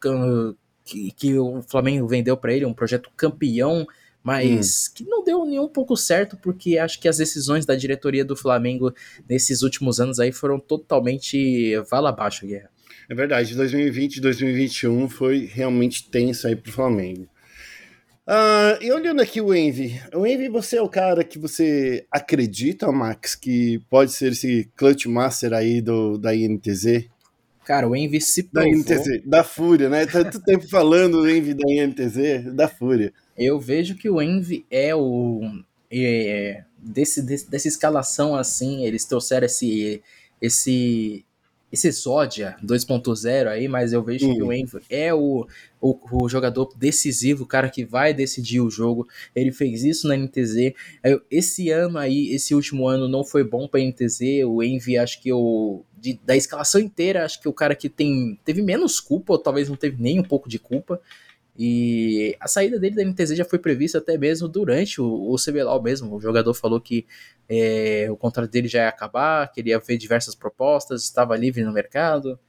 que, 0.85 1.11
que 1.11 1.37
o 1.37 1.61
Flamengo 1.63 2.07
vendeu 2.07 2.37
para 2.37 2.53
ele, 2.53 2.65
um 2.65 2.73
projeto 2.73 3.09
campeão 3.15 3.85
mas 4.27 4.89
hum. 4.89 4.91
que 4.93 5.03
não 5.05 5.23
deu 5.23 5.45
nem 5.45 5.57
um 5.57 5.69
pouco 5.69 5.95
certo, 5.95 6.35
porque 6.35 6.77
acho 6.77 6.99
que 6.99 7.07
as 7.07 7.15
decisões 7.15 7.65
da 7.65 7.75
diretoria 7.75 8.25
do 8.25 8.35
Flamengo 8.35 8.93
nesses 9.27 9.61
últimos 9.61 10.01
anos 10.01 10.19
aí 10.19 10.33
foram 10.33 10.59
totalmente 10.59 11.77
vala 11.89 12.09
abaixo, 12.09 12.45
Guerra. 12.45 12.69
É 13.09 13.15
verdade, 13.15 13.55
2020 13.55 14.17
e 14.17 14.19
2021 14.19 15.07
foi 15.07 15.49
realmente 15.49 16.09
tenso 16.09 16.45
aí 16.45 16.57
pro 16.57 16.73
Flamengo. 16.73 17.25
Uh, 18.27 18.83
e 18.83 18.91
olhando 18.91 19.21
aqui 19.21 19.39
o 19.39 19.55
Envy, 19.55 19.97
o 20.13 20.27
Envy, 20.27 20.49
você 20.49 20.75
é 20.75 20.81
o 20.81 20.89
cara 20.89 21.23
que 21.23 21.39
você 21.39 22.05
acredita, 22.11 22.91
Max, 22.91 23.33
que 23.33 23.79
pode 23.89 24.11
ser 24.11 24.33
esse 24.33 24.69
clutch 24.75 25.05
master 25.05 25.53
aí 25.53 25.79
do, 25.79 26.17
da 26.17 26.35
INTZ? 26.35 27.05
Cara, 27.63 27.87
o 27.87 27.95
Envy 27.95 28.19
se 28.19 28.43
provou... 28.43 28.69
Da 28.69 28.77
INTZ, 28.77 29.21
da 29.25 29.45
Fúria, 29.45 29.87
né? 29.87 30.05
Tanto 30.05 30.41
tempo 30.43 30.67
falando 30.67 31.21
do 31.21 31.29
Envy 31.29 31.53
da 31.53 31.71
INTZ, 31.71 32.53
da 32.53 32.67
Fúria. 32.67 33.13
Eu 33.37 33.59
vejo 33.59 33.95
que 33.95 34.09
o 34.09 34.21
Envy 34.21 34.65
é 34.69 34.95
o. 34.95 35.61
É, 35.91 36.63
desse, 36.77 37.21
desse, 37.21 37.49
dessa 37.49 37.67
escalação 37.67 38.35
assim, 38.35 38.85
eles 38.85 39.05
trouxeram 39.05 39.45
esse. 39.45 40.01
esse 40.41 41.25
esse 41.69 41.91
Zódia 41.91 42.55
2.0 42.63 43.47
aí, 43.47 43.67
mas 43.67 43.91
eu 43.91 44.01
vejo 44.01 44.33
que 44.33 44.41
o 44.41 44.53
Envy 44.53 44.79
é 44.89 45.13
o, 45.13 45.45
o, 45.81 46.23
o, 46.23 46.29
jogador 46.29 46.73
decisivo, 46.77 47.43
o 47.43 47.47
cara 47.47 47.69
que 47.69 47.83
vai 47.83 48.13
decidir 48.13 48.61
o 48.61 48.69
jogo. 48.69 49.05
Ele 49.35 49.51
fez 49.51 49.83
isso 49.83 50.07
na 50.07 50.15
NTZ. 50.15 50.73
Esse 51.29 51.69
ano 51.69 51.97
aí, 51.97 52.33
esse 52.33 52.55
último 52.55 52.87
ano 52.87 53.09
não 53.09 53.23
foi 53.23 53.43
bom 53.43 53.67
para 53.67 53.81
NTZ. 53.81 54.45
O 54.45 54.63
Envy, 54.63 54.97
acho 54.97 55.21
que 55.21 55.31
o 55.33 55.83
de, 55.99 56.17
da 56.23 56.37
escalação 56.37 56.79
inteira, 56.79 57.25
acho 57.25 57.41
que 57.41 57.49
o 57.49 57.53
cara 57.53 57.75
que 57.75 57.89
tem 57.89 58.39
teve 58.45 58.61
menos 58.61 59.01
culpa, 59.01 59.33
ou 59.33 59.39
talvez 59.39 59.67
não 59.67 59.75
teve 59.75 60.01
nem 60.01 60.19
um 60.19 60.23
pouco 60.23 60.47
de 60.47 60.57
culpa. 60.57 61.01
E 61.57 62.37
a 62.39 62.47
saída 62.47 62.79
dele 62.79 62.95
da 62.95 63.03
NTZ 63.03 63.35
já 63.35 63.43
foi 63.43 63.57
prevista 63.57 63.97
até 63.97 64.15
mesmo 64.15 64.47
durante 64.47 65.01
o, 65.01 65.31
o 65.31 65.35
CBLOL 65.37 65.81
mesmo. 65.81 66.15
O 66.15 66.21
jogador 66.21 66.53
falou 66.53 66.79
que 66.79 67.07
é, 67.49 68.07
o 68.11 68.15
contrato 68.15 68.51
dele 68.51 68.67
já 68.67 68.83
ia 68.83 68.89
acabar, 68.89 69.51
queria 69.51 69.79
ver 69.79 69.97
diversas 69.97 70.35
propostas, 70.35 71.03
estava 71.03 71.35
livre 71.35 71.63
no 71.63 71.73
mercado. 71.73 72.39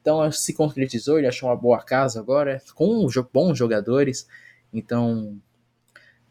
Então 0.00 0.30
se 0.32 0.52
concretizou, 0.52 1.16
ele 1.16 1.28
achou 1.28 1.48
uma 1.48 1.56
boa 1.56 1.80
casa 1.80 2.18
agora, 2.18 2.60
com 2.74 3.06
bons 3.32 3.56
jogadores. 3.56 4.26
Então 4.72 5.40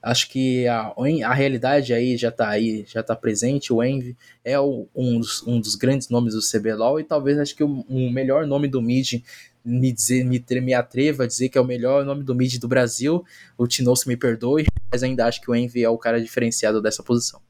acho 0.02 0.30
que 0.30 0.68
a, 0.68 0.94
a 1.26 1.34
realidade 1.34 1.94
aí 1.94 2.18
já 2.18 2.30
está 2.30 2.50
aí, 2.50 2.84
já 2.86 3.00
está 3.00 3.16
presente. 3.16 3.72
O 3.72 3.82
Envy 3.82 4.16
é 4.44 4.60
o, 4.60 4.88
um, 4.94 5.20
dos, 5.20 5.42
um 5.48 5.60
dos 5.60 5.76
grandes 5.76 6.10
nomes 6.10 6.34
do 6.34 6.42
CBLOL 6.42 7.00
e 7.00 7.04
talvez 7.06 7.40
acho 7.40 7.56
que 7.56 7.64
o, 7.64 7.86
o 7.88 8.12
melhor 8.12 8.46
nome 8.46 8.68
do 8.68 8.82
mid 8.82 9.24
me, 9.66 9.92
dizer, 9.92 10.24
me, 10.24 10.44
me 10.62 10.74
atreva 10.74 11.24
a 11.24 11.28
dizer 11.28 11.50
que 11.50 11.58
é 11.58 11.62
o 11.62 11.66
melhor 11.66 12.06
nome 12.06 12.24
do 12.24 12.36
mid 12.36 12.58
do 12.60 12.68
Brasil. 12.68 13.24
O 13.58 13.68
Tinosso 13.68 14.08
me 14.08 14.16
perdoe, 14.16 14.66
mas 14.92 15.02
ainda 15.02 15.26
acho 15.26 15.42
que 15.42 15.50
o 15.50 15.56
Envy 15.56 15.84
é 15.84 15.90
o 15.90 15.98
cara 15.98 16.22
diferenciado 16.22 16.82
dessa 16.82 17.02
posição. 17.02 17.42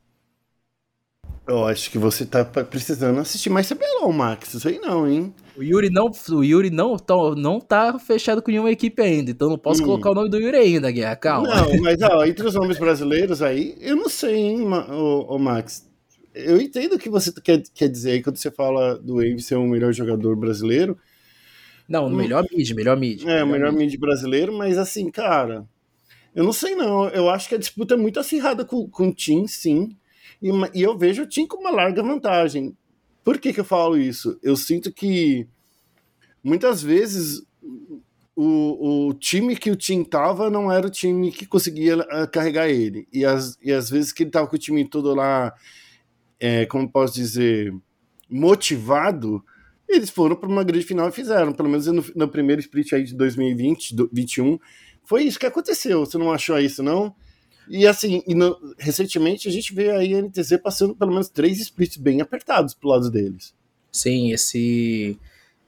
Eu 1.47 1.63
acho 1.65 1.91
que 1.91 1.97
você 1.99 2.25
tá 2.25 2.43
precisando 2.43 3.19
assistir 3.19 3.51
mais 3.51 3.69
CBLOL, 3.69 4.11
Max. 4.11 4.55
Isso 4.55 4.67
aí 4.67 4.79
não, 4.79 5.07
hein? 5.07 5.31
O 5.55 5.61
Yuri 5.61 5.91
não, 5.91 6.11
o 6.31 6.43
Yuri 6.43 6.71
não, 6.71 6.97
tá, 6.97 7.13
não 7.37 7.59
tá 7.59 7.99
fechado 7.99 8.41
com 8.41 8.49
nenhuma 8.49 8.71
equipe 8.71 8.99
ainda, 8.99 9.29
então 9.29 9.47
não 9.49 9.57
posso 9.57 9.83
hum. 9.83 9.85
colocar 9.85 10.09
o 10.09 10.15
nome 10.15 10.29
do 10.29 10.39
Yuri 10.39 10.57
ainda, 10.57 10.89
Guerra, 10.89 11.15
calma. 11.15 11.47
Não, 11.47 11.81
mas 11.83 12.01
ó, 12.01 12.25
entre 12.25 12.47
os 12.47 12.55
nomes 12.55 12.79
brasileiros 12.79 13.43
aí, 13.43 13.77
eu 13.79 13.95
não 13.95 14.09
sei, 14.09 14.35
hein, 14.35 14.63
o, 14.63 15.35
o 15.35 15.37
Max. 15.37 15.87
Eu 16.33 16.59
entendo 16.59 16.93
o 16.93 16.99
que 16.99 17.09
você 17.09 17.31
quer, 17.31 17.61
quer 17.73 17.89
dizer 17.89 18.23
quando 18.23 18.37
você 18.37 18.49
fala 18.49 18.97
do 18.97 19.23
Envy 19.23 19.41
ser 19.41 19.55
o 19.55 19.67
melhor 19.67 19.93
jogador 19.93 20.35
brasileiro, 20.35 20.97
não, 21.87 22.07
hum. 22.07 22.15
melhor 22.15 22.45
mid, 22.51 22.71
melhor 22.71 22.97
mid. 22.97 23.23
É, 23.25 23.43
o 23.43 23.47
melhor 23.47 23.71
mid. 23.71 23.91
mid 23.91 23.99
brasileiro, 23.99 24.53
mas 24.57 24.77
assim, 24.77 25.09
cara, 25.09 25.67
eu 26.33 26.43
não 26.43 26.53
sei 26.53 26.75
não. 26.75 27.07
Eu 27.09 27.29
acho 27.29 27.47
que 27.47 27.55
a 27.55 27.59
disputa 27.59 27.93
é 27.93 27.97
muito 27.97 28.19
acirrada 28.19 28.65
com, 28.65 28.87
com 28.89 29.09
o 29.09 29.13
Tim, 29.13 29.47
sim. 29.47 29.95
E, 30.41 30.49
e 30.73 30.81
eu 30.81 30.97
vejo 30.97 31.23
o 31.23 31.27
Tim 31.27 31.47
com 31.47 31.57
uma 31.57 31.71
larga 31.71 32.03
vantagem. 32.03 32.75
Por 33.23 33.39
que, 33.39 33.53
que 33.53 33.59
eu 33.59 33.65
falo 33.65 33.97
isso? 33.97 34.37
Eu 34.43 34.55
sinto 34.55 34.91
que 34.91 35.47
muitas 36.43 36.83
vezes 36.83 37.43
o, 38.35 39.07
o 39.07 39.13
time 39.13 39.55
que 39.55 39.71
o 39.71 39.75
Tim 39.75 40.03
tava 40.03 40.49
não 40.49 40.71
era 40.71 40.85
o 40.85 40.91
time 40.91 41.31
que 41.31 41.45
conseguia 41.45 41.97
uh, 41.97 42.29
carregar 42.31 42.69
ele. 42.69 43.07
E 43.11 43.23
as, 43.23 43.57
e 43.63 43.71
às 43.71 43.89
vezes 43.89 44.11
que 44.11 44.23
ele 44.23 44.31
tava 44.31 44.47
com 44.47 44.55
o 44.55 44.59
time 44.59 44.87
todo 44.87 45.15
lá 45.15 45.53
é, 46.39 46.65
como 46.65 46.89
posso 46.89 47.13
dizer, 47.15 47.73
motivado, 48.29 49.43
eles 49.87 50.09
foram 50.09 50.35
para 50.35 50.49
uma 50.49 50.63
grande 50.63 50.85
final 50.85 51.07
e 51.07 51.11
fizeram, 51.11 51.53
pelo 51.53 51.69
menos 51.69 51.87
no, 51.87 52.03
no 52.15 52.27
primeiro 52.27 52.61
split 52.61 52.93
aí 52.93 53.03
de 53.03 53.13
2020, 53.15 53.95
2021, 53.95 54.59
foi 55.03 55.23
isso 55.23 55.39
que 55.39 55.45
aconteceu. 55.45 56.05
Você 56.05 56.17
não 56.17 56.31
achou 56.31 56.59
isso, 56.59 56.81
não? 56.81 57.15
E 57.67 57.87
assim, 57.87 58.21
e 58.27 58.35
no, 58.35 58.57
recentemente 58.77 59.47
a 59.47 59.51
gente 59.51 59.73
vê 59.73 59.91
aí 59.91 60.13
a 60.13 60.21
NTZ 60.21 60.57
passando 60.61 60.95
pelo 60.95 61.11
menos 61.11 61.29
três 61.29 61.59
splits 61.59 61.97
bem 61.97 62.21
apertados 62.21 62.73
pro 62.73 62.89
lado 62.89 63.09
deles. 63.09 63.53
Sim, 63.91 64.31
esse 64.31 65.17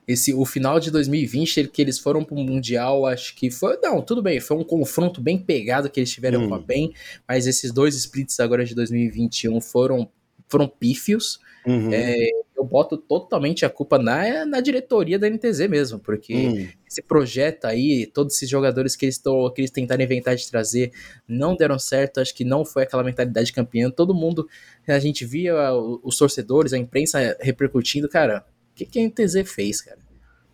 esse 0.07 0.33
o 0.33 0.45
final 0.45 0.79
de 0.79 0.89
2020 0.89 1.67
que 1.67 1.81
eles 1.81 1.99
foram 1.99 2.23
para 2.23 2.35
o 2.35 2.39
mundial, 2.39 3.05
acho 3.05 3.35
que 3.35 3.51
foi, 3.51 3.77
não, 3.81 4.01
tudo 4.01 4.21
bem, 4.21 4.39
foi 4.39 4.55
um 4.55 4.63
confronto 4.63 5.19
bem 5.19 5.37
pegado 5.37 5.89
que 5.89 5.99
eles 5.99 6.09
tiveram 6.09 6.43
hum. 6.43 6.49
com 6.49 6.55
a 6.55 6.59
PEN, 6.63 6.93
mas 7.27 7.45
esses 7.45 7.73
dois 7.73 7.93
splits 7.95 8.39
agora 8.39 8.63
de 8.63 8.73
2021 8.73 9.59
foram 9.59 10.09
foram 10.47 10.67
pífios. 10.67 11.39
Uhum. 11.65 11.91
É, 11.91 12.15
eu 12.55 12.63
boto 12.63 12.97
totalmente 12.97 13.65
a 13.65 13.69
culpa 13.69 13.99
na, 13.99 14.45
na 14.45 14.59
diretoria 14.59 15.19
da 15.19 15.29
NTZ 15.29 15.67
mesmo, 15.69 15.99
porque 15.99 16.33
uhum. 16.33 16.67
esse 16.87 17.01
projeto 17.01 17.65
aí, 17.65 18.05
todos 18.07 18.35
esses 18.35 18.49
jogadores 18.49 18.95
que 18.95 19.05
eles, 19.05 19.17
tão, 19.17 19.51
que 19.53 19.61
eles 19.61 19.71
tentaram 19.71 20.03
inventar 20.03 20.35
de 20.35 20.49
trazer, 20.49 20.91
não 21.27 21.55
deram 21.55 21.77
certo, 21.77 22.19
acho 22.19 22.33
que 22.33 22.43
não 22.45 22.65
foi 22.65 22.83
aquela 22.83 23.03
mentalidade 23.03 23.53
campeã. 23.53 23.91
Todo 23.91 24.13
mundo, 24.15 24.47
a 24.87 24.99
gente 24.99 25.25
via 25.25 25.73
os 25.73 26.17
torcedores, 26.17 26.73
a 26.73 26.77
imprensa 26.77 27.37
repercutindo, 27.39 28.09
cara, 28.09 28.45
o 28.71 28.75
que, 28.75 28.85
que 28.85 28.99
a 28.99 29.03
NTZ 29.03 29.49
fez, 29.51 29.81
cara? 29.81 30.06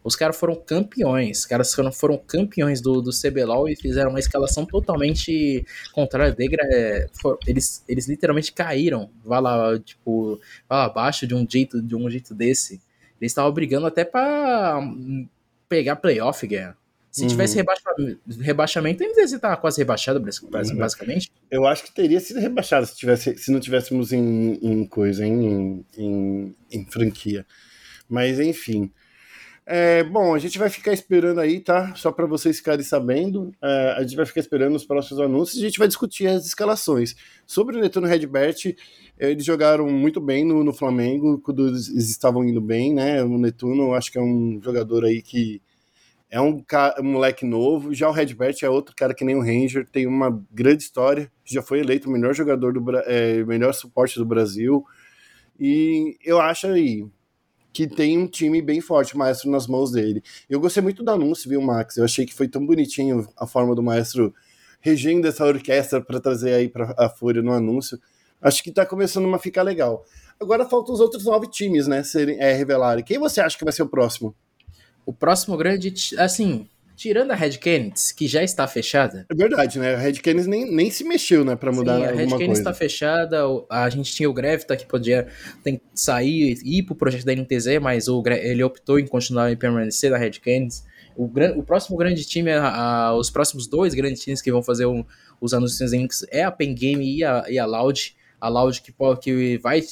Os 0.04 0.16
caras 0.16 0.36
foram 0.36 0.56
campeões. 0.56 1.40
Os 1.40 1.46
caras 1.46 1.74
foram, 1.74 1.92
foram 1.92 2.18
campeões 2.18 2.82
do, 2.82 3.02
do 3.02 3.12
CBLOL 3.12 3.70
e 3.70 3.76
fizeram 3.76 4.10
uma 4.10 4.20
escalação 4.20 4.66
totalmente 4.66 5.66
contrária. 5.94 6.34
Degra, 6.34 6.62
é, 6.72 7.08
for, 7.22 7.40
eles, 7.48 7.84
eles 7.88 8.08
literalmente 8.08 8.52
caíram. 8.52 9.10
Vai 9.24 9.42
lá, 9.42 9.80
tipo, 9.80 10.40
vai 10.68 10.80
lá 10.80 10.86
abaixo 10.86 11.26
de 11.26 11.34
um 11.34 11.48
jeito, 11.50 11.82
de 11.82 11.96
um 11.96 12.10
jeito 12.10 12.34
desse. 12.36 12.82
Eles 13.22 13.32
estavam 13.32 13.52
brigando 13.52 13.86
até 13.86 14.04
para 14.04 14.82
pegar 15.70 15.96
playoff, 15.96 16.46
guerra. 16.46 16.78
Se 17.10 17.28
tivesse 17.28 17.60
uhum. 17.60 18.18
rebaixamento, 18.40 19.04
ainda 19.04 19.22
estar 19.22 19.56
quase 19.58 19.78
rebaixado, 19.78 20.18
uhum. 20.20 20.78
basicamente. 20.78 21.32
Eu 21.50 21.68
acho 21.68 21.84
que 21.84 21.94
teria 21.94 22.20
sido 22.20 22.40
rebaixado 22.40 22.88
se, 22.88 22.96
tivesse, 22.96 23.38
se 23.38 23.52
não 23.52 23.60
tivéssemos 23.60 24.12
em, 24.12 24.54
em 24.56 24.84
coisa, 24.84 25.24
em, 25.24 25.86
em, 25.96 26.56
em 26.72 26.86
franquia. 26.86 27.46
Mas 28.10 28.40
enfim. 28.40 28.92
É, 29.66 30.04
bom, 30.04 30.36
a 30.36 30.40
gente 30.40 30.60
vai 30.60 30.70
ficar 30.70 30.92
esperando 30.92 31.40
aí, 31.40 31.60
tá? 31.60 31.96
Só 31.96 32.12
para 32.12 32.26
vocês 32.26 32.58
ficarem 32.58 32.84
sabendo. 32.84 33.54
É, 33.62 33.96
a 33.98 34.02
gente 34.02 34.16
vai 34.16 34.26
ficar 34.26 34.42
esperando 34.42 34.76
os 34.76 34.86
próximos 34.86 35.22
anúncios 35.22 35.62
e 35.62 35.66
a 35.66 35.68
gente 35.70 35.80
vai 35.80 35.88
discutir 35.88 36.28
as 36.28 36.46
escalações. 36.46 37.16
Sobre 37.48 37.78
o 37.78 37.80
Netuno 37.80 38.08
Redbert, 38.08 38.76
eles 39.18 39.46
jogaram 39.46 39.90
muito 39.90 40.20
bem 40.20 40.46
no, 40.46 40.64
no 40.64 40.74
Flamengo, 40.74 41.40
quando 41.40 41.68
eles 41.68 41.88
estavam 41.88 42.44
indo 42.44 42.60
bem, 42.60 42.94
né? 42.94 43.24
O 43.24 43.38
Netuno, 43.38 43.94
acho 43.94 44.12
que 44.12 44.18
é 44.18 44.22
um 44.22 44.60
jogador 44.62 45.06
aí 45.06 45.22
que 45.22 45.62
é 46.30 46.42
um, 46.42 46.62
um 47.00 47.04
moleque 47.04 47.46
novo. 47.46 47.94
Já 47.94 48.10
o 48.10 48.12
Redbert 48.12 48.58
é 48.64 48.70
outro 48.70 48.94
cara 48.94 49.14
que 49.14 49.24
nem 49.24 49.36
o 49.36 49.42
Ranger, 49.42 49.88
tem 49.90 50.06
uma 50.08 50.44
grande 50.52 50.84
história, 50.84 51.32
já 51.46 51.62
foi 51.62 51.80
eleito 51.80 52.10
o 52.10 52.12
melhor 52.12 52.34
jogador 52.34 52.74
do 52.74 52.84
é, 53.06 53.46
melhor 53.46 53.74
suporte 53.74 54.18
do 54.18 54.26
Brasil. 54.26 54.84
E 55.58 56.18
eu 56.22 56.42
acho 56.42 56.68
aí 56.68 57.06
que 57.74 57.88
tem 57.88 58.20
um 58.20 58.28
time 58.28 58.62
bem 58.62 58.80
forte, 58.80 59.16
o 59.16 59.18
maestro 59.18 59.50
nas 59.50 59.66
mãos 59.66 59.92
dele. 59.92 60.24
Eu 60.48 60.60
gostei 60.60 60.82
muito 60.84 61.04
do 61.04 61.10
anúncio, 61.10 61.50
viu, 61.50 61.60
Max? 61.60 61.98
Eu 61.98 62.06
achei 62.06 62.24
que 62.24 62.34
foi 62.34 62.48
tão 62.48 62.64
bonitinho 62.64 63.28
a 63.36 63.48
forma 63.48 63.74
do 63.74 63.82
maestro 63.82 64.34
regendo 64.80 65.28
essa 65.28 65.44
orquestra 65.44 66.00
para 66.00 66.20
trazer 66.20 66.54
aí 66.54 66.70
para 66.70 66.94
a 66.98 67.10
Fúria 67.10 67.42
no 67.42 67.52
anúncio. 67.52 68.00
Acho 68.40 68.62
que 68.64 68.72
tá 68.72 68.86
começando 68.86 69.34
a 69.34 69.40
ficar 69.40 69.64
legal. 69.64 70.06
Agora 70.40 70.70
faltam 70.70 70.94
os 70.94 71.00
outros 71.00 71.24
nove 71.24 71.48
times, 71.50 71.88
né, 71.88 72.04
serem 72.04 72.40
é, 72.40 72.54
revelarem. 72.54 73.04
Quem 73.04 73.18
você 73.18 73.42
acha 73.42 73.58
que 73.58 73.64
vai 73.64 73.74
ser 73.74 73.84
o 73.84 73.90
próximo? 73.90 74.36
O 75.06 75.14
próximo 75.14 75.58
grande, 75.58 75.94
assim, 76.18 76.68
Tirando 77.04 77.32
a 77.32 77.36
Red 77.36 77.58
Canids, 77.58 78.14
que 78.14 78.28
já 78.28 78.42
está 78.42 78.66
fechada. 78.66 79.26
É 79.30 79.36
verdade, 79.36 79.78
né? 79.78 79.94
A 79.94 79.98
Red 79.98 80.14
Canids 80.22 80.48
nem, 80.48 80.72
nem 80.74 80.90
se 80.90 81.04
mexeu, 81.04 81.44
né, 81.44 81.54
para 81.54 81.70
mudar 81.70 81.98
Sim, 81.98 82.06
a 82.06 82.12
Red 82.14 82.30
Canids 82.30 82.60
está 82.60 82.74
fechada. 82.74 83.40
A 83.70 83.90
gente 83.90 84.14
tinha 84.14 84.30
o 84.30 84.34
Grevita 84.34 84.78
que 84.78 84.86
podia 84.86 85.28
tem, 85.62 85.82
sair 85.94 86.58
e 86.64 86.80
ir 86.80 86.84
pro 86.84 86.96
projeto 86.96 87.26
da 87.26 87.36
NTZ, 87.36 87.82
mas 87.82 88.08
o, 88.08 88.24
ele 88.26 88.64
optou 88.64 88.98
em 88.98 89.06
continuar 89.06 89.52
e 89.52 89.58
permanecer 89.58 90.12
na 90.12 90.18
Red 90.18 90.40
Canids. 90.42 90.86
O, 91.14 91.26
o 91.26 91.64
próximo 91.64 91.98
grande 91.98 92.24
time, 92.24 92.54
a, 92.54 92.70
a, 92.70 93.18
os 93.18 93.30
próximos 93.30 93.68
dois 93.68 93.94
grandes 93.94 94.24
times 94.24 94.42
que 94.42 94.50
vão 94.50 94.64
fazer 94.64 94.86
um, 94.86 95.04
os 95.42 95.54
anúncios 95.54 95.92
é 96.32 96.46
a 96.46 96.52
Pen 96.52 96.74
Game 96.74 97.18
e 97.18 97.22
a, 97.22 97.44
e 97.50 97.60
a 97.60 97.66
Loud. 97.66 98.16
A 98.40 98.48
Loud 98.48 98.82
que, 98.82 98.94
que 99.22 99.58
vai. 99.58 99.84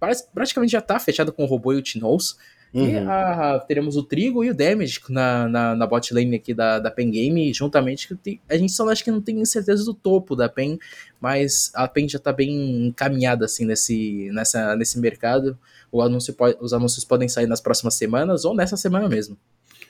Parece, 0.00 0.26
praticamente 0.32 0.72
já 0.72 0.78
está 0.78 0.98
fechada 0.98 1.30
com 1.30 1.44
o 1.44 1.46
robô 1.46 1.74
e 1.74 1.76
o 1.76 1.82
Tinoz. 1.82 2.36
Uhum. 2.74 2.88
E 2.88 2.98
a, 2.98 3.64
teremos 3.68 3.96
o 3.96 4.02
Trigo 4.02 4.42
e 4.42 4.50
o 4.50 4.54
Damage 4.54 5.00
na, 5.08 5.48
na, 5.48 5.76
na 5.76 5.86
bot 5.86 6.12
lane 6.12 6.34
aqui 6.34 6.52
da, 6.52 6.80
da 6.80 6.90
Pen 6.90 7.08
Game, 7.08 7.54
juntamente. 7.54 8.08
A 8.48 8.56
gente 8.56 8.72
só 8.72 8.88
acha 8.88 9.04
que 9.04 9.12
não 9.12 9.20
tem 9.20 9.44
certeza 9.44 9.84
do 9.84 9.94
topo 9.94 10.34
da 10.34 10.48
Pen, 10.48 10.76
mas 11.20 11.70
a 11.72 11.86
Pen 11.86 12.08
já 12.08 12.18
tá 12.18 12.32
bem 12.32 12.88
encaminhada 12.88 13.44
assim 13.44 13.64
nesse, 13.64 14.28
nessa, 14.32 14.74
nesse 14.74 14.98
mercado. 14.98 15.56
O 15.92 16.02
anúncio 16.02 16.34
pode, 16.34 16.58
os 16.60 16.72
anúncios 16.72 17.04
podem 17.04 17.28
sair 17.28 17.46
nas 17.46 17.60
próximas 17.60 17.94
semanas 17.94 18.44
ou 18.44 18.56
nessa 18.56 18.76
semana 18.76 19.08
mesmo. 19.08 19.38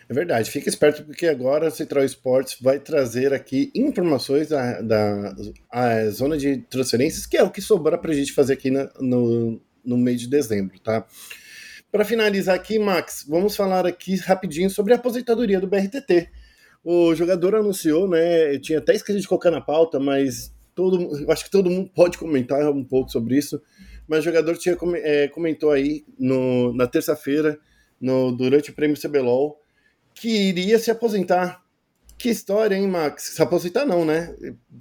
É 0.06 0.12
verdade, 0.12 0.50
fica 0.50 0.68
esperto 0.68 1.02
porque 1.04 1.26
agora 1.26 1.68
a 1.68 1.70
Central 1.70 2.04
Sports 2.04 2.58
vai 2.60 2.78
trazer 2.78 3.32
aqui 3.32 3.70
informações 3.74 4.48
da, 4.48 4.82
da 4.82 5.34
a 5.72 6.10
zona 6.10 6.36
de 6.36 6.58
transferências, 6.68 7.24
que 7.24 7.38
é 7.38 7.42
o 7.42 7.50
que 7.50 7.62
sobra 7.62 7.96
para 7.96 8.12
a 8.12 8.14
gente 8.14 8.34
fazer 8.34 8.52
aqui 8.52 8.70
na, 8.70 8.90
no, 9.00 9.58
no 9.82 9.96
mês 9.96 10.20
de 10.20 10.28
dezembro, 10.28 10.78
tá? 10.80 11.06
Para 11.94 12.04
finalizar 12.04 12.56
aqui, 12.56 12.76
Max, 12.76 13.24
vamos 13.28 13.54
falar 13.54 13.86
aqui 13.86 14.16
rapidinho 14.16 14.68
sobre 14.68 14.92
a 14.92 14.96
aposentadoria 14.96 15.60
do 15.60 15.68
BRTT. 15.68 16.28
O 16.82 17.14
jogador 17.14 17.54
anunciou, 17.54 18.08
né? 18.08 18.52
Eu 18.52 18.60
tinha 18.60 18.80
até 18.80 18.96
esquecido 18.96 19.22
de 19.22 19.28
colocar 19.28 19.52
na 19.52 19.60
pauta, 19.60 20.00
mas 20.00 20.52
todo, 20.74 21.08
acho 21.30 21.44
que 21.44 21.52
todo 21.52 21.70
mundo 21.70 21.88
pode 21.94 22.18
comentar 22.18 22.68
um 22.68 22.82
pouco 22.82 23.12
sobre 23.12 23.38
isso. 23.38 23.62
Mas 24.08 24.18
o 24.18 24.22
jogador 24.24 24.56
tinha, 24.56 24.76
é, 25.04 25.28
comentou 25.28 25.70
aí 25.70 26.04
no, 26.18 26.74
na 26.74 26.88
terça-feira, 26.88 27.60
durante 28.00 28.70
o 28.70 28.74
prêmio 28.74 29.00
CBLOL, 29.00 29.62
que 30.16 30.48
iria 30.48 30.80
se 30.80 30.90
aposentar 30.90 31.63
que 32.16 32.30
história, 32.30 32.74
hein, 32.74 32.88
Max? 32.88 33.34
Se 33.34 33.42
aposentar 33.42 33.84
não, 33.84 34.04
né? 34.04 34.34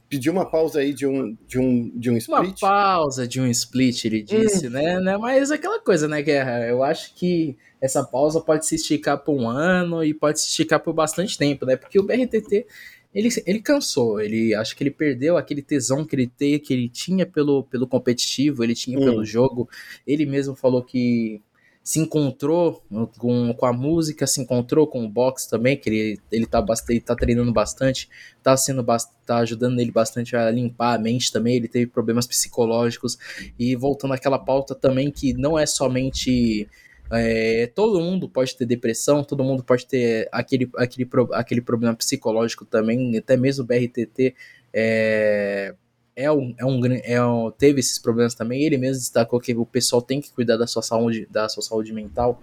Pediu 0.07 0.31
uma 0.31 0.49
pausa 0.49 0.79
aí 0.79 0.93
de 0.93 1.05
um, 1.05 1.35
de 1.47 1.59
um, 1.59 1.91
de 1.97 2.09
um 2.09 2.17
split. 2.17 2.61
Uma 2.61 2.69
pausa 2.69 3.27
de 3.27 3.41
um 3.41 3.47
split, 3.47 4.05
ele 4.05 4.21
disse, 4.21 4.67
hum. 4.67 4.71
né, 4.71 4.99
né? 4.99 5.17
Mas 5.17 5.51
aquela 5.51 5.79
coisa, 5.79 6.07
né, 6.07 6.21
Guerra? 6.21 6.67
Eu 6.67 6.83
acho 6.83 7.13
que 7.15 7.57
essa 7.81 8.03
pausa 8.03 8.39
pode 8.39 8.65
se 8.65 8.75
esticar 8.75 9.17
por 9.17 9.33
um 9.33 9.47
ano 9.47 10.03
e 10.03 10.13
pode 10.13 10.39
se 10.39 10.47
esticar 10.47 10.79
por 10.79 10.93
bastante 10.93 11.37
tempo, 11.37 11.65
né? 11.65 11.75
Porque 11.75 11.99
o 11.99 12.03
BRTT, 12.03 12.65
ele, 13.13 13.29
ele 13.45 13.59
cansou, 13.59 14.21
ele 14.21 14.55
acho 14.55 14.75
que 14.75 14.83
ele 14.83 14.91
perdeu 14.91 15.35
aquele 15.35 15.61
tesão 15.61 16.05
que 16.05 16.15
ele, 16.15 16.27
tem, 16.27 16.59
que 16.59 16.73
ele 16.73 16.87
tinha 16.87 17.25
pelo, 17.25 17.63
pelo 17.63 17.87
competitivo, 17.87 18.63
ele 18.63 18.75
tinha 18.75 18.97
hum. 18.97 19.03
pelo 19.03 19.25
jogo. 19.25 19.67
Ele 20.07 20.25
mesmo 20.25 20.55
falou 20.55 20.83
que 20.83 21.41
se 21.83 21.99
encontrou 21.99 22.81
com, 23.17 23.53
com 23.53 23.65
a 23.65 23.73
música, 23.73 24.25
se 24.25 24.41
encontrou 24.41 24.87
com 24.87 25.03
o 25.03 25.09
boxe 25.09 25.49
também, 25.49 25.75
que 25.75 25.89
ele, 25.89 26.19
ele, 26.31 26.45
tá, 26.45 26.63
ele 26.87 27.01
tá 27.01 27.13
treinando 27.13 27.51
bastante, 27.51 28.09
tá, 28.41 28.55
sendo, 28.55 28.85
tá 29.25 29.37
ajudando 29.39 29.79
ele 29.79 29.91
bastante 29.91 30.35
a 30.35 30.49
limpar 30.49 30.95
a 30.95 30.97
mente 30.97 31.31
também, 31.31 31.57
ele 31.57 31.67
teve 31.67 31.87
problemas 31.87 32.25
psicológicos, 32.25 33.17
e 33.59 33.75
voltando 33.75 34.13
àquela 34.13 34.39
pauta 34.39 34.73
também 34.73 35.11
que 35.11 35.33
não 35.33 35.59
é 35.59 35.65
somente... 35.65 36.67
É, 37.11 37.67
todo 37.75 37.99
mundo 37.99 38.27
pode 38.27 38.55
ter 38.55 38.65
depressão, 38.65 39.23
todo 39.23 39.43
mundo 39.43 39.61
pode 39.61 39.85
ter 39.85 40.27
aquele, 40.31 40.67
aquele, 40.77 41.07
aquele 41.33 41.61
problema 41.61 41.93
psicológico 41.93 42.65
também, 42.65 43.15
até 43.17 43.37
mesmo 43.37 43.63
o 43.63 43.67
BRTT 43.67 44.33
é, 44.73 45.75
é 46.15 46.31
um, 46.31 46.53
é 46.57 46.65
um, 46.65 46.81
é 47.03 47.25
um, 47.25 47.51
teve 47.51 47.79
esses 47.79 47.99
problemas 47.99 48.35
também. 48.35 48.63
Ele 48.63 48.77
mesmo 48.77 48.99
destacou 48.99 49.39
que 49.39 49.55
o 49.55 49.65
pessoal 49.65 50.01
tem 50.01 50.21
que 50.21 50.31
cuidar 50.31 50.57
da 50.57 50.67
sua 50.67 50.81
saúde, 50.81 51.27
da 51.29 51.49
sua 51.49 51.63
saúde 51.63 51.91
mental. 51.93 52.41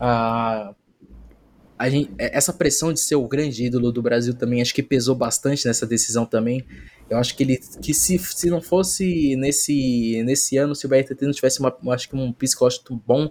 Ah, 0.00 0.74
a 1.78 1.88
gente, 1.88 2.12
é, 2.18 2.36
essa 2.36 2.52
pressão 2.52 2.92
de 2.92 3.00
ser 3.00 3.16
o 3.16 3.26
grande 3.26 3.64
ídolo 3.64 3.90
do 3.90 4.00
Brasil 4.00 4.34
também 4.34 4.62
acho 4.62 4.74
que 4.74 4.82
pesou 4.82 5.14
bastante 5.14 5.66
nessa 5.66 5.86
decisão 5.86 6.24
também. 6.24 6.64
Eu 7.10 7.18
acho 7.18 7.36
que 7.36 7.42
ele 7.42 7.58
que 7.82 7.92
se, 7.92 8.18
se 8.18 8.48
não 8.48 8.62
fosse 8.62 9.36
nesse, 9.36 10.22
nesse 10.24 10.56
ano, 10.56 10.74
se 10.74 10.86
o 10.86 10.88
BRTT 10.88 11.22
não 11.22 11.32
tivesse 11.32 11.60
uma, 11.60 11.76
acho 11.92 12.08
que 12.08 12.16
um 12.16 12.32
psicológico 12.32 13.00
bom, 13.06 13.28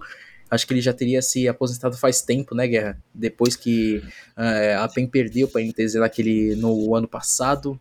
acho 0.49 0.67
que 0.67 0.73
ele 0.73 0.81
já 0.81 0.93
teria 0.93 1.21
se 1.21 1.47
aposentado 1.47 1.97
faz 1.97 2.21
tempo, 2.21 2.53
né, 2.53 2.67
Guerra? 2.67 3.01
Depois 3.13 3.55
que 3.55 3.97
uh, 4.37 4.79
a 4.79 4.87
PEN 4.87 5.07
perdeu 5.07 5.47
para 5.47 5.61
a 5.61 5.63
NTZ 5.63 5.95
naquele, 5.95 6.55
no 6.55 6.95
ano 6.95 7.07
passado. 7.07 7.79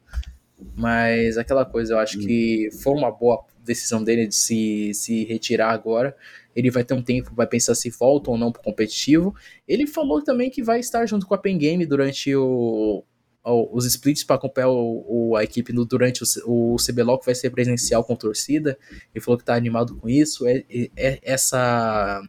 Mas 0.77 1.39
aquela 1.39 1.65
coisa, 1.65 1.95
eu 1.95 1.99
acho 1.99 2.19
hum. 2.19 2.23
que 2.27 2.71
foi 2.83 2.93
uma 2.95 3.11
boa 3.11 3.45
decisão 3.65 4.03
dele 4.03 4.27
de 4.27 4.35
se, 4.35 4.93
se 4.95 5.25
retirar 5.25 5.71
agora. 5.71 6.17
Ele 6.55 6.71
vai 6.71 6.85
ter 6.85 6.95
um 6.95 7.03
tempo, 7.03 7.35
vai 7.35 7.47
pensar 7.47 7.75
se 7.75 7.91
volta 7.91 8.31
ou 8.31 8.37
não 8.37 8.53
pro 8.53 8.63
competitivo. 8.63 9.35
Ele 9.67 9.87
falou 9.87 10.23
também 10.23 10.51
que 10.51 10.63
vai 10.63 10.81
estar 10.81 11.07
junto 11.07 11.27
com 11.27 11.35
a 11.35 11.39
Pen 11.39 11.57
Game 11.57 11.87
durante 11.87 12.35
o, 12.35 13.05
os 13.45 13.87
splits 13.87 14.23
para 14.23 14.37
acompanhar 14.37 14.69
o, 14.69 15.05
o, 15.09 15.37
a 15.37 15.43
equipe 15.43 15.73
no, 15.73 15.85
durante 15.85 16.23
o, 16.23 16.75
o 16.75 16.77
CBLOL, 16.77 17.19
que 17.19 17.27
vai 17.27 17.35
ser 17.35 17.51
presencial 17.51 18.05
com 18.05 18.15
torcida. 18.15 18.79
Ele 19.15 19.25
falou 19.25 19.37
que 19.37 19.43
está 19.43 19.55
animado 19.55 19.97
com 19.97 20.09
isso. 20.09 20.47
É, 20.47 20.65
é, 20.71 20.91
é, 20.97 21.19
essa 21.23 22.23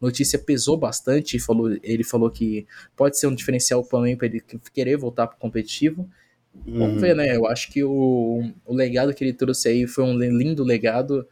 notícia 0.00 0.38
pesou 0.38 0.76
bastante. 0.76 1.38
Falou, 1.38 1.70
ele 1.82 2.04
falou 2.04 2.30
que 2.30 2.66
pode 2.94 3.18
ser 3.18 3.26
um 3.26 3.34
diferencial 3.34 3.82
também 3.82 4.16
para 4.16 4.26
ele 4.26 4.42
querer 4.72 4.96
voltar 4.96 5.26
para 5.26 5.36
o 5.36 5.40
competitivo. 5.40 6.08
Vamos 6.54 6.94
uhum. 6.94 6.98
ver, 6.98 7.14
né? 7.14 7.34
Eu 7.34 7.46
acho 7.46 7.70
que 7.70 7.82
o, 7.82 8.50
o 8.66 8.74
legado 8.74 9.14
que 9.14 9.24
ele 9.24 9.32
trouxe 9.32 9.68
aí 9.68 9.86
foi 9.86 10.04
um 10.04 10.16
lindo 10.16 10.62
legado. 10.64 11.26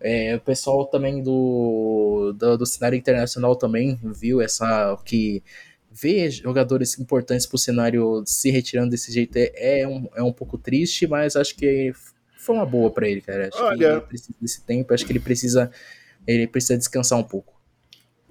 É, 0.00 0.36
o 0.36 0.40
pessoal 0.40 0.86
também 0.86 1.22
do, 1.22 2.34
do, 2.36 2.58
do, 2.58 2.66
cenário 2.66 2.96
internacional 2.96 3.56
também 3.56 3.98
viu 4.02 4.40
essa 4.40 4.98
que 5.04 5.42
ver 5.90 6.30
jogadores 6.30 6.98
importantes 6.98 7.46
para 7.46 7.56
o 7.56 7.58
cenário 7.58 8.22
se 8.26 8.50
retirando 8.50 8.90
desse 8.90 9.12
jeito 9.12 9.36
é, 9.36 9.80
é, 9.80 9.88
um, 9.88 10.08
é 10.14 10.22
um 10.22 10.32
pouco 10.32 10.58
triste, 10.58 11.06
mas 11.06 11.36
acho 11.36 11.56
que 11.56 11.92
foi 12.36 12.56
uma 12.56 12.66
boa 12.66 12.90
para 12.90 13.08
ele, 13.08 13.20
cara. 13.20 13.48
Acho 13.48 13.62
Olha, 13.62 13.78
que 13.78 13.84
ele 13.84 14.00
precisa 14.02 14.34
desse 14.40 14.62
tempo, 14.62 14.92
acho 14.92 15.06
que 15.06 15.12
ele 15.12 15.20
precisa 15.20 15.70
ele 16.26 16.46
precisa 16.46 16.76
descansar 16.76 17.18
um 17.18 17.22
pouco. 17.22 17.54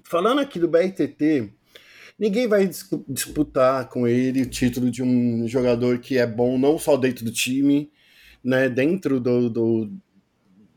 Falando 0.04 0.42
aqui 0.42 0.60
do 0.60 0.68
BRTT, 0.68 1.52
ninguém 2.18 2.48
vai 2.48 2.70
disputar 3.08 3.90
com 3.90 4.08
ele 4.08 4.42
o 4.42 4.50
título 4.50 4.90
de 4.90 5.02
um 5.04 5.48
jogador 5.48 6.00
que 6.00 6.18
é 6.18 6.26
bom 6.26 6.58
não 6.58 6.78
só 6.78 6.98
dentro 6.98 7.26
do 7.26 7.32
time, 7.32 7.92
né, 8.44 8.70
dentro 8.70 9.20
do, 9.20 9.50
do, 9.50 9.92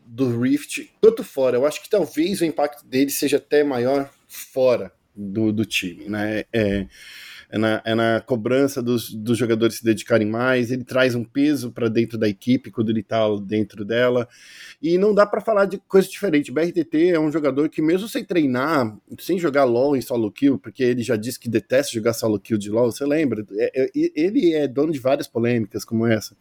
do 0.06 0.40
Rift, 0.40 0.90
quanto 1.00 1.24
fora. 1.24 1.56
Eu 1.56 1.66
acho 1.66 1.82
que 1.82 1.90
talvez 1.90 2.40
o 2.40 2.44
impacto 2.44 2.86
dele 2.86 3.10
seja 3.10 3.36
até 3.36 3.64
maior 3.64 4.10
fora 4.28 4.92
do, 5.14 5.52
do 5.52 5.64
time, 5.64 6.08
né? 6.08 6.44
É, 6.52 6.86
é, 7.50 7.58
na, 7.58 7.82
é 7.84 7.94
na 7.94 8.20
cobrança 8.20 8.82
dos, 8.82 9.12
dos 9.12 9.36
jogadores 9.38 9.76
se 9.76 9.84
dedicarem 9.84 10.26
mais, 10.26 10.70
ele 10.70 10.84
traz 10.84 11.14
um 11.14 11.24
peso 11.24 11.70
para 11.70 11.88
dentro 11.88 12.18
da 12.18 12.28
equipe 12.28 12.70
quando 12.70 12.90
ele 12.90 13.00
está 13.00 13.24
dentro 13.42 13.84
dela, 13.84 14.28
e 14.82 14.98
não 14.98 15.14
dá 15.14 15.26
para 15.26 15.40
falar 15.40 15.66
de 15.66 15.78
coisa 15.78 16.08
diferente. 16.08 16.52
BRTT 16.52 17.10
é 17.10 17.20
um 17.20 17.30
jogador 17.30 17.68
que, 17.68 17.80
mesmo 17.82 18.08
sem 18.08 18.24
treinar, 18.24 18.96
sem 19.18 19.38
jogar 19.38 19.64
LOL 19.64 19.96
em 19.96 20.00
solo 20.00 20.30
kill, 20.30 20.58
porque 20.58 20.82
ele 20.82 21.02
já 21.02 21.16
disse 21.16 21.38
que 21.38 21.48
detesta 21.48 21.92
jogar 21.92 22.12
solo 22.12 22.38
kill 22.38 22.58
de 22.58 22.70
LOL, 22.70 22.90
você 22.90 23.04
lembra? 23.04 23.44
É, 23.52 23.84
é, 23.84 23.90
ele 23.94 24.52
é 24.54 24.66
dono 24.66 24.92
de 24.92 24.98
várias 24.98 25.28
polêmicas 25.28 25.84
como 25.84 26.06
essa 26.06 26.36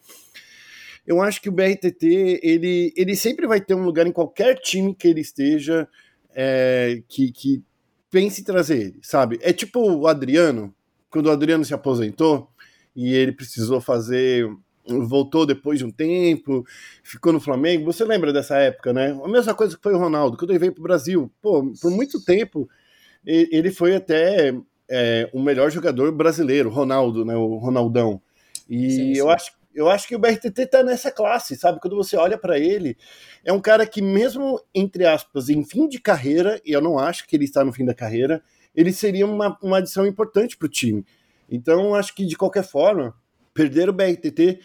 eu 1.05 1.21
acho 1.21 1.41
que 1.41 1.49
o 1.49 1.51
BRTT 1.51 2.39
ele, 2.41 2.91
ele 2.95 3.15
sempre 3.15 3.45
vai 3.45 3.61
ter 3.61 3.75
um 3.75 3.85
lugar 3.85 4.07
em 4.07 4.11
qualquer 4.11 4.55
time 4.55 4.95
que 4.95 5.07
ele 5.07 5.21
esteja 5.21 5.87
é, 6.33 7.01
que, 7.07 7.31
que 7.31 7.63
pense 8.09 8.41
em 8.41 8.43
trazer 8.43 8.81
ele, 8.81 8.99
sabe? 9.01 9.39
É 9.41 9.53
tipo 9.53 9.79
o 9.79 10.07
Adriano, 10.07 10.73
quando 11.15 11.27
o 11.27 11.31
Adriano 11.31 11.63
se 11.63 11.73
aposentou 11.73 12.49
e 12.93 13.13
ele 13.13 13.31
precisou 13.31 13.79
fazer. 13.79 14.45
Voltou 14.85 15.45
depois 15.45 15.79
de 15.79 15.85
um 15.85 15.89
tempo, 15.89 16.63
ficou 17.01 17.31
no 17.31 17.39
Flamengo. 17.39 17.85
Você 17.85 18.03
lembra 18.03 18.33
dessa 18.33 18.57
época, 18.57 18.91
né? 18.91 19.17
A 19.23 19.27
mesma 19.29 19.53
coisa 19.53 19.77
que 19.77 19.81
foi 19.81 19.93
o 19.93 19.97
Ronaldo, 19.97 20.37
quando 20.37 20.51
ele 20.51 20.59
veio 20.59 20.73
para 20.73 20.81
o 20.81 20.83
Brasil. 20.83 21.31
Pô, 21.41 21.73
por 21.81 21.89
muito 21.89 22.23
tempo, 22.23 22.69
ele 23.25 23.71
foi 23.71 23.95
até 23.95 24.53
é, 24.89 25.29
o 25.33 25.41
melhor 25.41 25.71
jogador 25.71 26.11
brasileiro, 26.11 26.69
Ronaldo, 26.69 27.23
né? 27.23 27.33
O 27.35 27.55
Ronaldão. 27.55 28.21
E 28.69 28.91
sim, 28.91 29.13
sim. 29.13 29.17
eu 29.17 29.29
acho 29.29 29.53
eu 29.73 29.89
acho 29.89 30.07
que 30.07 30.15
o 30.15 30.19
BRTT 30.19 30.67
tá 30.67 30.83
nessa 30.83 31.11
classe, 31.11 31.55
sabe? 31.57 31.81
Quando 31.81 31.97
você 31.97 32.15
olha 32.15 32.37
para 32.37 32.57
ele, 32.57 32.95
é 33.43 33.51
um 33.51 33.59
cara 33.59 33.85
que, 33.85 34.01
mesmo, 34.01 34.57
entre 34.73 35.05
aspas, 35.05 35.49
em 35.49 35.65
fim 35.65 35.89
de 35.89 35.99
carreira, 35.99 36.61
e 36.65 36.71
eu 36.71 36.81
não 36.81 36.97
acho 36.97 37.27
que 37.27 37.35
ele 37.35 37.43
está 37.43 37.61
no 37.61 37.73
fim 37.73 37.83
da 37.83 37.93
carreira, 37.93 38.41
ele 38.75 38.91
seria 38.91 39.25
uma, 39.25 39.57
uma 39.61 39.77
adição 39.77 40.05
importante 40.05 40.57
para 40.57 40.65
o 40.65 40.69
time. 40.69 41.05
Então, 41.49 41.95
acho 41.95 42.13
que, 42.15 42.25
de 42.25 42.35
qualquer 42.35 42.63
forma, 42.63 43.13
perder 43.53 43.89
o 43.89 43.93
BRTT 43.93 44.59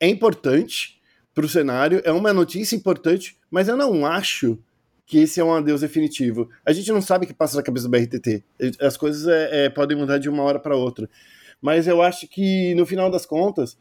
é 0.00 0.08
importante 0.08 1.00
para 1.34 1.46
o 1.46 1.48
cenário, 1.48 2.02
é 2.04 2.12
uma 2.12 2.32
notícia 2.32 2.76
importante, 2.76 3.38
mas 3.50 3.68
eu 3.68 3.76
não 3.76 4.04
acho 4.04 4.58
que 5.06 5.18
esse 5.18 5.40
é 5.40 5.44
um 5.44 5.52
adeus 5.52 5.80
definitivo. 5.80 6.48
A 6.64 6.72
gente 6.72 6.90
não 6.90 7.02
sabe 7.02 7.24
o 7.24 7.28
que 7.28 7.34
passa 7.34 7.56
na 7.56 7.62
cabeça 7.62 7.88
do 7.88 7.90
BRTT. 7.90 8.42
As 8.80 8.96
coisas 8.96 9.26
é, 9.26 9.66
é, 9.66 9.70
podem 9.70 9.96
mudar 9.96 10.18
de 10.18 10.28
uma 10.28 10.42
hora 10.42 10.58
para 10.58 10.76
outra. 10.76 11.08
Mas 11.60 11.86
eu 11.86 12.02
acho 12.02 12.26
que, 12.26 12.74
no 12.74 12.84
final 12.84 13.10
das 13.10 13.24
contas, 13.24 13.78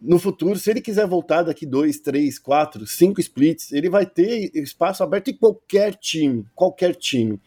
no 0.00 0.18
futuro, 0.18 0.58
se 0.58 0.70
ele 0.70 0.80
quiser 0.80 1.06
voltar 1.06 1.42
daqui 1.42 1.64
dois, 1.64 1.98
três, 1.98 2.38
quatro, 2.38 2.86
cinco 2.86 3.20
splits, 3.20 3.72
ele 3.72 3.88
vai 3.88 4.04
ter 4.04 4.50
espaço 4.54 5.02
aberto 5.02 5.28
em 5.28 5.36
qualquer 5.36 5.94
time, 5.94 6.44
qualquer 6.54 6.94
time. 6.94 7.40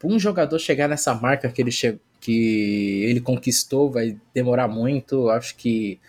Para 0.00 0.08
um 0.08 0.18
jogador 0.18 0.58
chegar 0.58 0.88
nessa 0.88 1.14
marca 1.14 1.50
que 1.50 1.60
ele 1.60 1.70
chegou, 1.70 2.00
que 2.20 3.04
ele 3.04 3.20
conquistou, 3.20 3.90
vai 3.90 4.16
demorar 4.34 4.66
muito. 4.66 5.28
Acho 5.28 5.54
que 5.56 6.00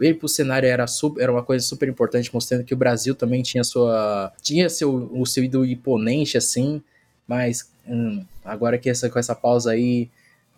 ele 0.00 0.14
pro 0.14 0.28
cenário 0.28 0.68
era, 0.68 0.86
super, 0.86 1.22
era 1.22 1.32
uma 1.32 1.42
coisa 1.42 1.64
super 1.64 1.88
importante, 1.88 2.32
mostrando 2.32 2.64
que 2.64 2.72
o 2.72 2.76
Brasil 2.76 3.14
também 3.14 3.42
tinha 3.42 3.64
sua 3.64 4.32
tinha 4.40 4.68
seu 4.68 5.10
o 5.12 5.26
seu 5.26 5.44
ídolo 5.44 5.66
imponente 5.66 6.38
assim, 6.38 6.82
mas 7.26 7.70
hum, 7.86 8.24
agora 8.44 8.78
que 8.78 8.88
essa 8.88 9.10
com 9.10 9.18
essa 9.18 9.34
pausa 9.34 9.72
aí 9.72 10.08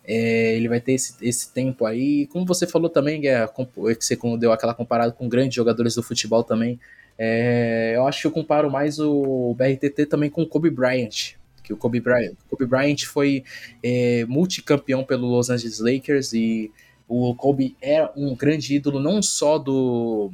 é, 0.05 0.55
ele 0.55 0.67
vai 0.67 0.79
ter 0.79 0.93
esse, 0.93 1.15
esse 1.21 1.51
tempo 1.53 1.85
aí. 1.85 2.27
Como 2.27 2.45
você 2.45 2.67
falou 2.67 2.89
também, 2.89 3.27
é, 3.27 3.47
que 3.47 4.05
você 4.05 4.17
deu 4.37 4.51
aquela 4.51 4.73
comparada 4.73 5.11
com 5.11 5.27
grandes 5.27 5.55
jogadores 5.55 5.95
do 5.95 6.03
futebol 6.03 6.43
também. 6.43 6.79
É, 7.17 7.93
eu 7.95 8.07
acho 8.07 8.21
que 8.21 8.27
eu 8.27 8.31
comparo 8.31 8.69
mais 8.71 8.99
o 8.99 9.55
BRTT 9.57 10.05
também 10.07 10.29
com 10.29 10.41
o 10.43 10.47
Kobe 10.47 10.69
Bryant. 10.69 11.35
Que 11.63 11.73
o 11.73 11.77
Kobe 11.77 11.99
Bryant, 11.99 12.35
Kobe 12.49 12.65
Bryant 12.65 13.05
foi 13.05 13.43
é, 13.81 14.25
multicampeão 14.25 15.03
pelo 15.03 15.27
Los 15.27 15.49
Angeles 15.49 15.79
Lakers 15.79 16.33
e 16.33 16.71
o 17.07 17.33
Kobe 17.35 17.75
é 17.81 18.09
um 18.15 18.35
grande 18.35 18.75
ídolo 18.75 18.99
não 18.99 19.21
só 19.21 19.57
do, 19.57 20.31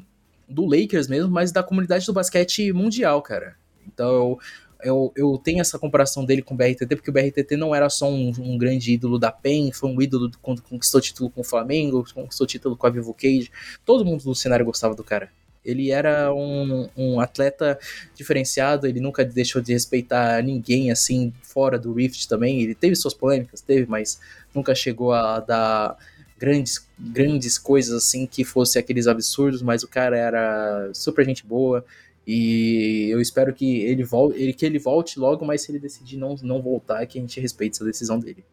do 0.47 0.65
Lakers 0.65 1.07
mesmo, 1.07 1.31
mas 1.31 1.51
da 1.51 1.61
comunidade 1.61 2.05
do 2.05 2.13
basquete 2.13 2.73
mundial, 2.73 3.21
cara. 3.21 3.55
Então 3.87 4.39
eu, 4.81 5.11
eu 5.15 5.37
tenho 5.37 5.59
essa 5.59 5.77
comparação 5.77 6.23
dele 6.23 6.41
com 6.41 6.53
o 6.53 6.57
BRTT, 6.57 6.95
porque 6.95 7.09
o 7.09 7.13
BRTT 7.13 7.57
não 7.57 7.75
era 7.75 7.89
só 7.89 8.09
um, 8.09 8.31
um 8.39 8.57
grande 8.57 8.93
ídolo 8.93 9.19
da 9.19 9.31
PEN, 9.31 9.71
foi 9.71 9.89
um 9.89 10.01
ídolo 10.01 10.31
quando 10.41 10.61
conquistou 10.61 11.01
título 11.01 11.29
com 11.29 11.41
o 11.41 11.43
Flamengo, 11.43 12.05
conquistou 12.13 12.47
título 12.47 12.77
com 12.77 12.87
a 12.87 12.89
Vivo 12.89 13.13
Cage. 13.13 13.51
Todo 13.85 14.05
mundo 14.05 14.23
do 14.23 14.33
cenário 14.33 14.65
gostava 14.65 14.95
do 14.95 15.03
cara. 15.03 15.29
Ele 15.63 15.91
era 15.91 16.33
um, 16.33 16.89
um 16.95 17.19
atleta 17.19 17.77
diferenciado, 18.15 18.87
ele 18.87 18.99
nunca 18.99 19.25
deixou 19.25 19.61
de 19.61 19.73
respeitar 19.73 20.41
ninguém 20.43 20.91
assim 20.91 21.33
fora 21.43 21.77
do 21.77 21.93
Rift 21.93 22.27
também. 22.27 22.61
Ele 22.61 22.75
teve 22.75 22.95
suas 22.95 23.13
polêmicas, 23.13 23.61
teve, 23.61 23.89
mas 23.89 24.19
nunca 24.53 24.73
chegou 24.73 25.11
a 25.11 25.39
dar 25.39 25.97
grandes, 26.37 26.87
grandes 26.97 27.57
coisas 27.57 27.93
assim 27.93 28.25
que 28.25 28.43
fosse 28.43 28.79
aqueles 28.79 29.05
absurdos, 29.05 29.61
mas 29.61 29.83
o 29.83 29.87
cara 29.87 30.17
era 30.17 30.89
super 30.93 31.25
gente 31.25 31.45
boa, 31.45 31.85
e 32.31 33.09
eu 33.09 33.19
espero 33.19 33.51
que 33.53 33.81
ele 33.81 34.03
volte, 34.03 34.39
ele, 34.39 34.53
que 34.53 34.63
ele 34.63 34.77
volte 34.77 35.19
logo, 35.19 35.43
mas 35.43 35.61
se 35.61 35.71
ele 35.71 35.79
decidir 35.79 36.15
não, 36.15 36.35
não 36.43 36.61
voltar, 36.61 37.03
que 37.07 37.17
a 37.17 37.21
gente 37.21 37.39
respeite 37.39 37.75
essa 37.75 37.83
decisão 37.83 38.19
dele. 38.19 38.45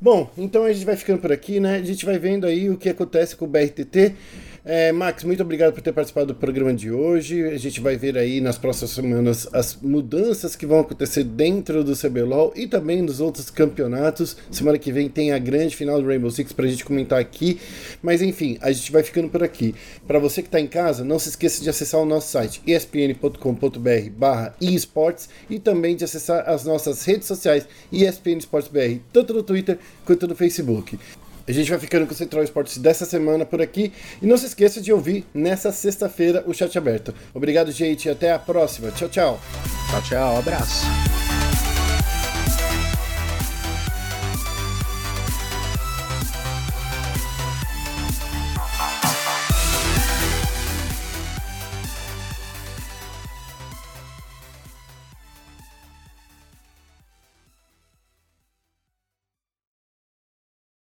Bom, 0.00 0.30
então 0.38 0.62
a 0.62 0.72
gente 0.72 0.86
vai 0.86 0.94
ficando 0.94 1.20
por 1.20 1.32
aqui, 1.32 1.58
né? 1.58 1.78
A 1.78 1.82
gente 1.82 2.06
vai 2.06 2.16
vendo 2.16 2.46
aí 2.46 2.70
o 2.70 2.78
que 2.78 2.88
acontece 2.88 3.34
com 3.34 3.44
o 3.44 3.48
BRTT. 3.48 4.14
É, 4.70 4.92
Max, 4.92 5.24
muito 5.24 5.42
obrigado 5.42 5.72
por 5.72 5.80
ter 5.80 5.94
participado 5.94 6.26
do 6.26 6.34
programa 6.34 6.74
de 6.74 6.90
hoje. 6.90 7.42
A 7.42 7.56
gente 7.56 7.80
vai 7.80 7.96
ver 7.96 8.18
aí 8.18 8.38
nas 8.38 8.58
próximas 8.58 8.90
semanas 8.90 9.48
as 9.50 9.74
mudanças 9.74 10.54
que 10.54 10.66
vão 10.66 10.80
acontecer 10.80 11.24
dentro 11.24 11.82
do 11.82 11.96
CBLOL 11.96 12.52
e 12.54 12.66
também 12.66 13.00
nos 13.00 13.18
outros 13.18 13.48
campeonatos. 13.48 14.36
Semana 14.50 14.76
que 14.76 14.92
vem 14.92 15.08
tem 15.08 15.32
a 15.32 15.38
grande 15.38 15.74
final 15.74 15.98
do 15.98 16.06
Rainbow 16.06 16.30
Six 16.30 16.52
para 16.52 16.66
a 16.66 16.68
gente 16.68 16.84
comentar 16.84 17.18
aqui. 17.18 17.58
Mas 18.02 18.20
enfim, 18.20 18.58
a 18.60 18.70
gente 18.70 18.92
vai 18.92 19.02
ficando 19.02 19.30
por 19.30 19.42
aqui. 19.42 19.74
Para 20.06 20.18
você 20.18 20.42
que 20.42 20.48
está 20.48 20.60
em 20.60 20.66
casa, 20.66 21.02
não 21.02 21.18
se 21.18 21.30
esqueça 21.30 21.62
de 21.62 21.70
acessar 21.70 22.02
o 22.02 22.04
nosso 22.04 22.30
site 22.30 22.60
espn.com.br 22.66 24.10
barra 24.18 24.54
esportes 24.60 25.30
e 25.48 25.58
também 25.58 25.96
de 25.96 26.04
acessar 26.04 26.46
as 26.46 26.66
nossas 26.66 27.02
redes 27.06 27.26
sociais 27.26 27.66
ESPN 27.90 28.36
Esportes 28.36 28.70
BR, 28.70 29.00
tanto 29.14 29.32
no 29.32 29.42
Twitter 29.42 29.78
quanto 30.04 30.28
no 30.28 30.36
Facebook. 30.36 30.98
A 31.48 31.52
gente 31.52 31.70
vai 31.70 31.78
ficando 31.78 32.06
com 32.06 32.12
o 32.12 32.16
Central 32.16 32.44
Esportes 32.44 32.76
dessa 32.76 33.06
semana 33.06 33.46
por 33.46 33.62
aqui. 33.62 33.92
E 34.20 34.26
não 34.26 34.36
se 34.36 34.46
esqueça 34.46 34.80
de 34.80 34.92
ouvir 34.92 35.24
nessa 35.32 35.72
sexta-feira 35.72 36.44
o 36.46 36.52
chat 36.52 36.76
aberto. 36.76 37.14
Obrigado, 37.32 37.72
gente. 37.72 38.08
Até 38.08 38.32
a 38.32 38.38
próxima. 38.38 38.90
Tchau, 38.90 39.08
tchau. 39.08 39.40
Tchau, 39.90 40.02
tchau. 40.02 40.38
Abraço. 40.38 40.84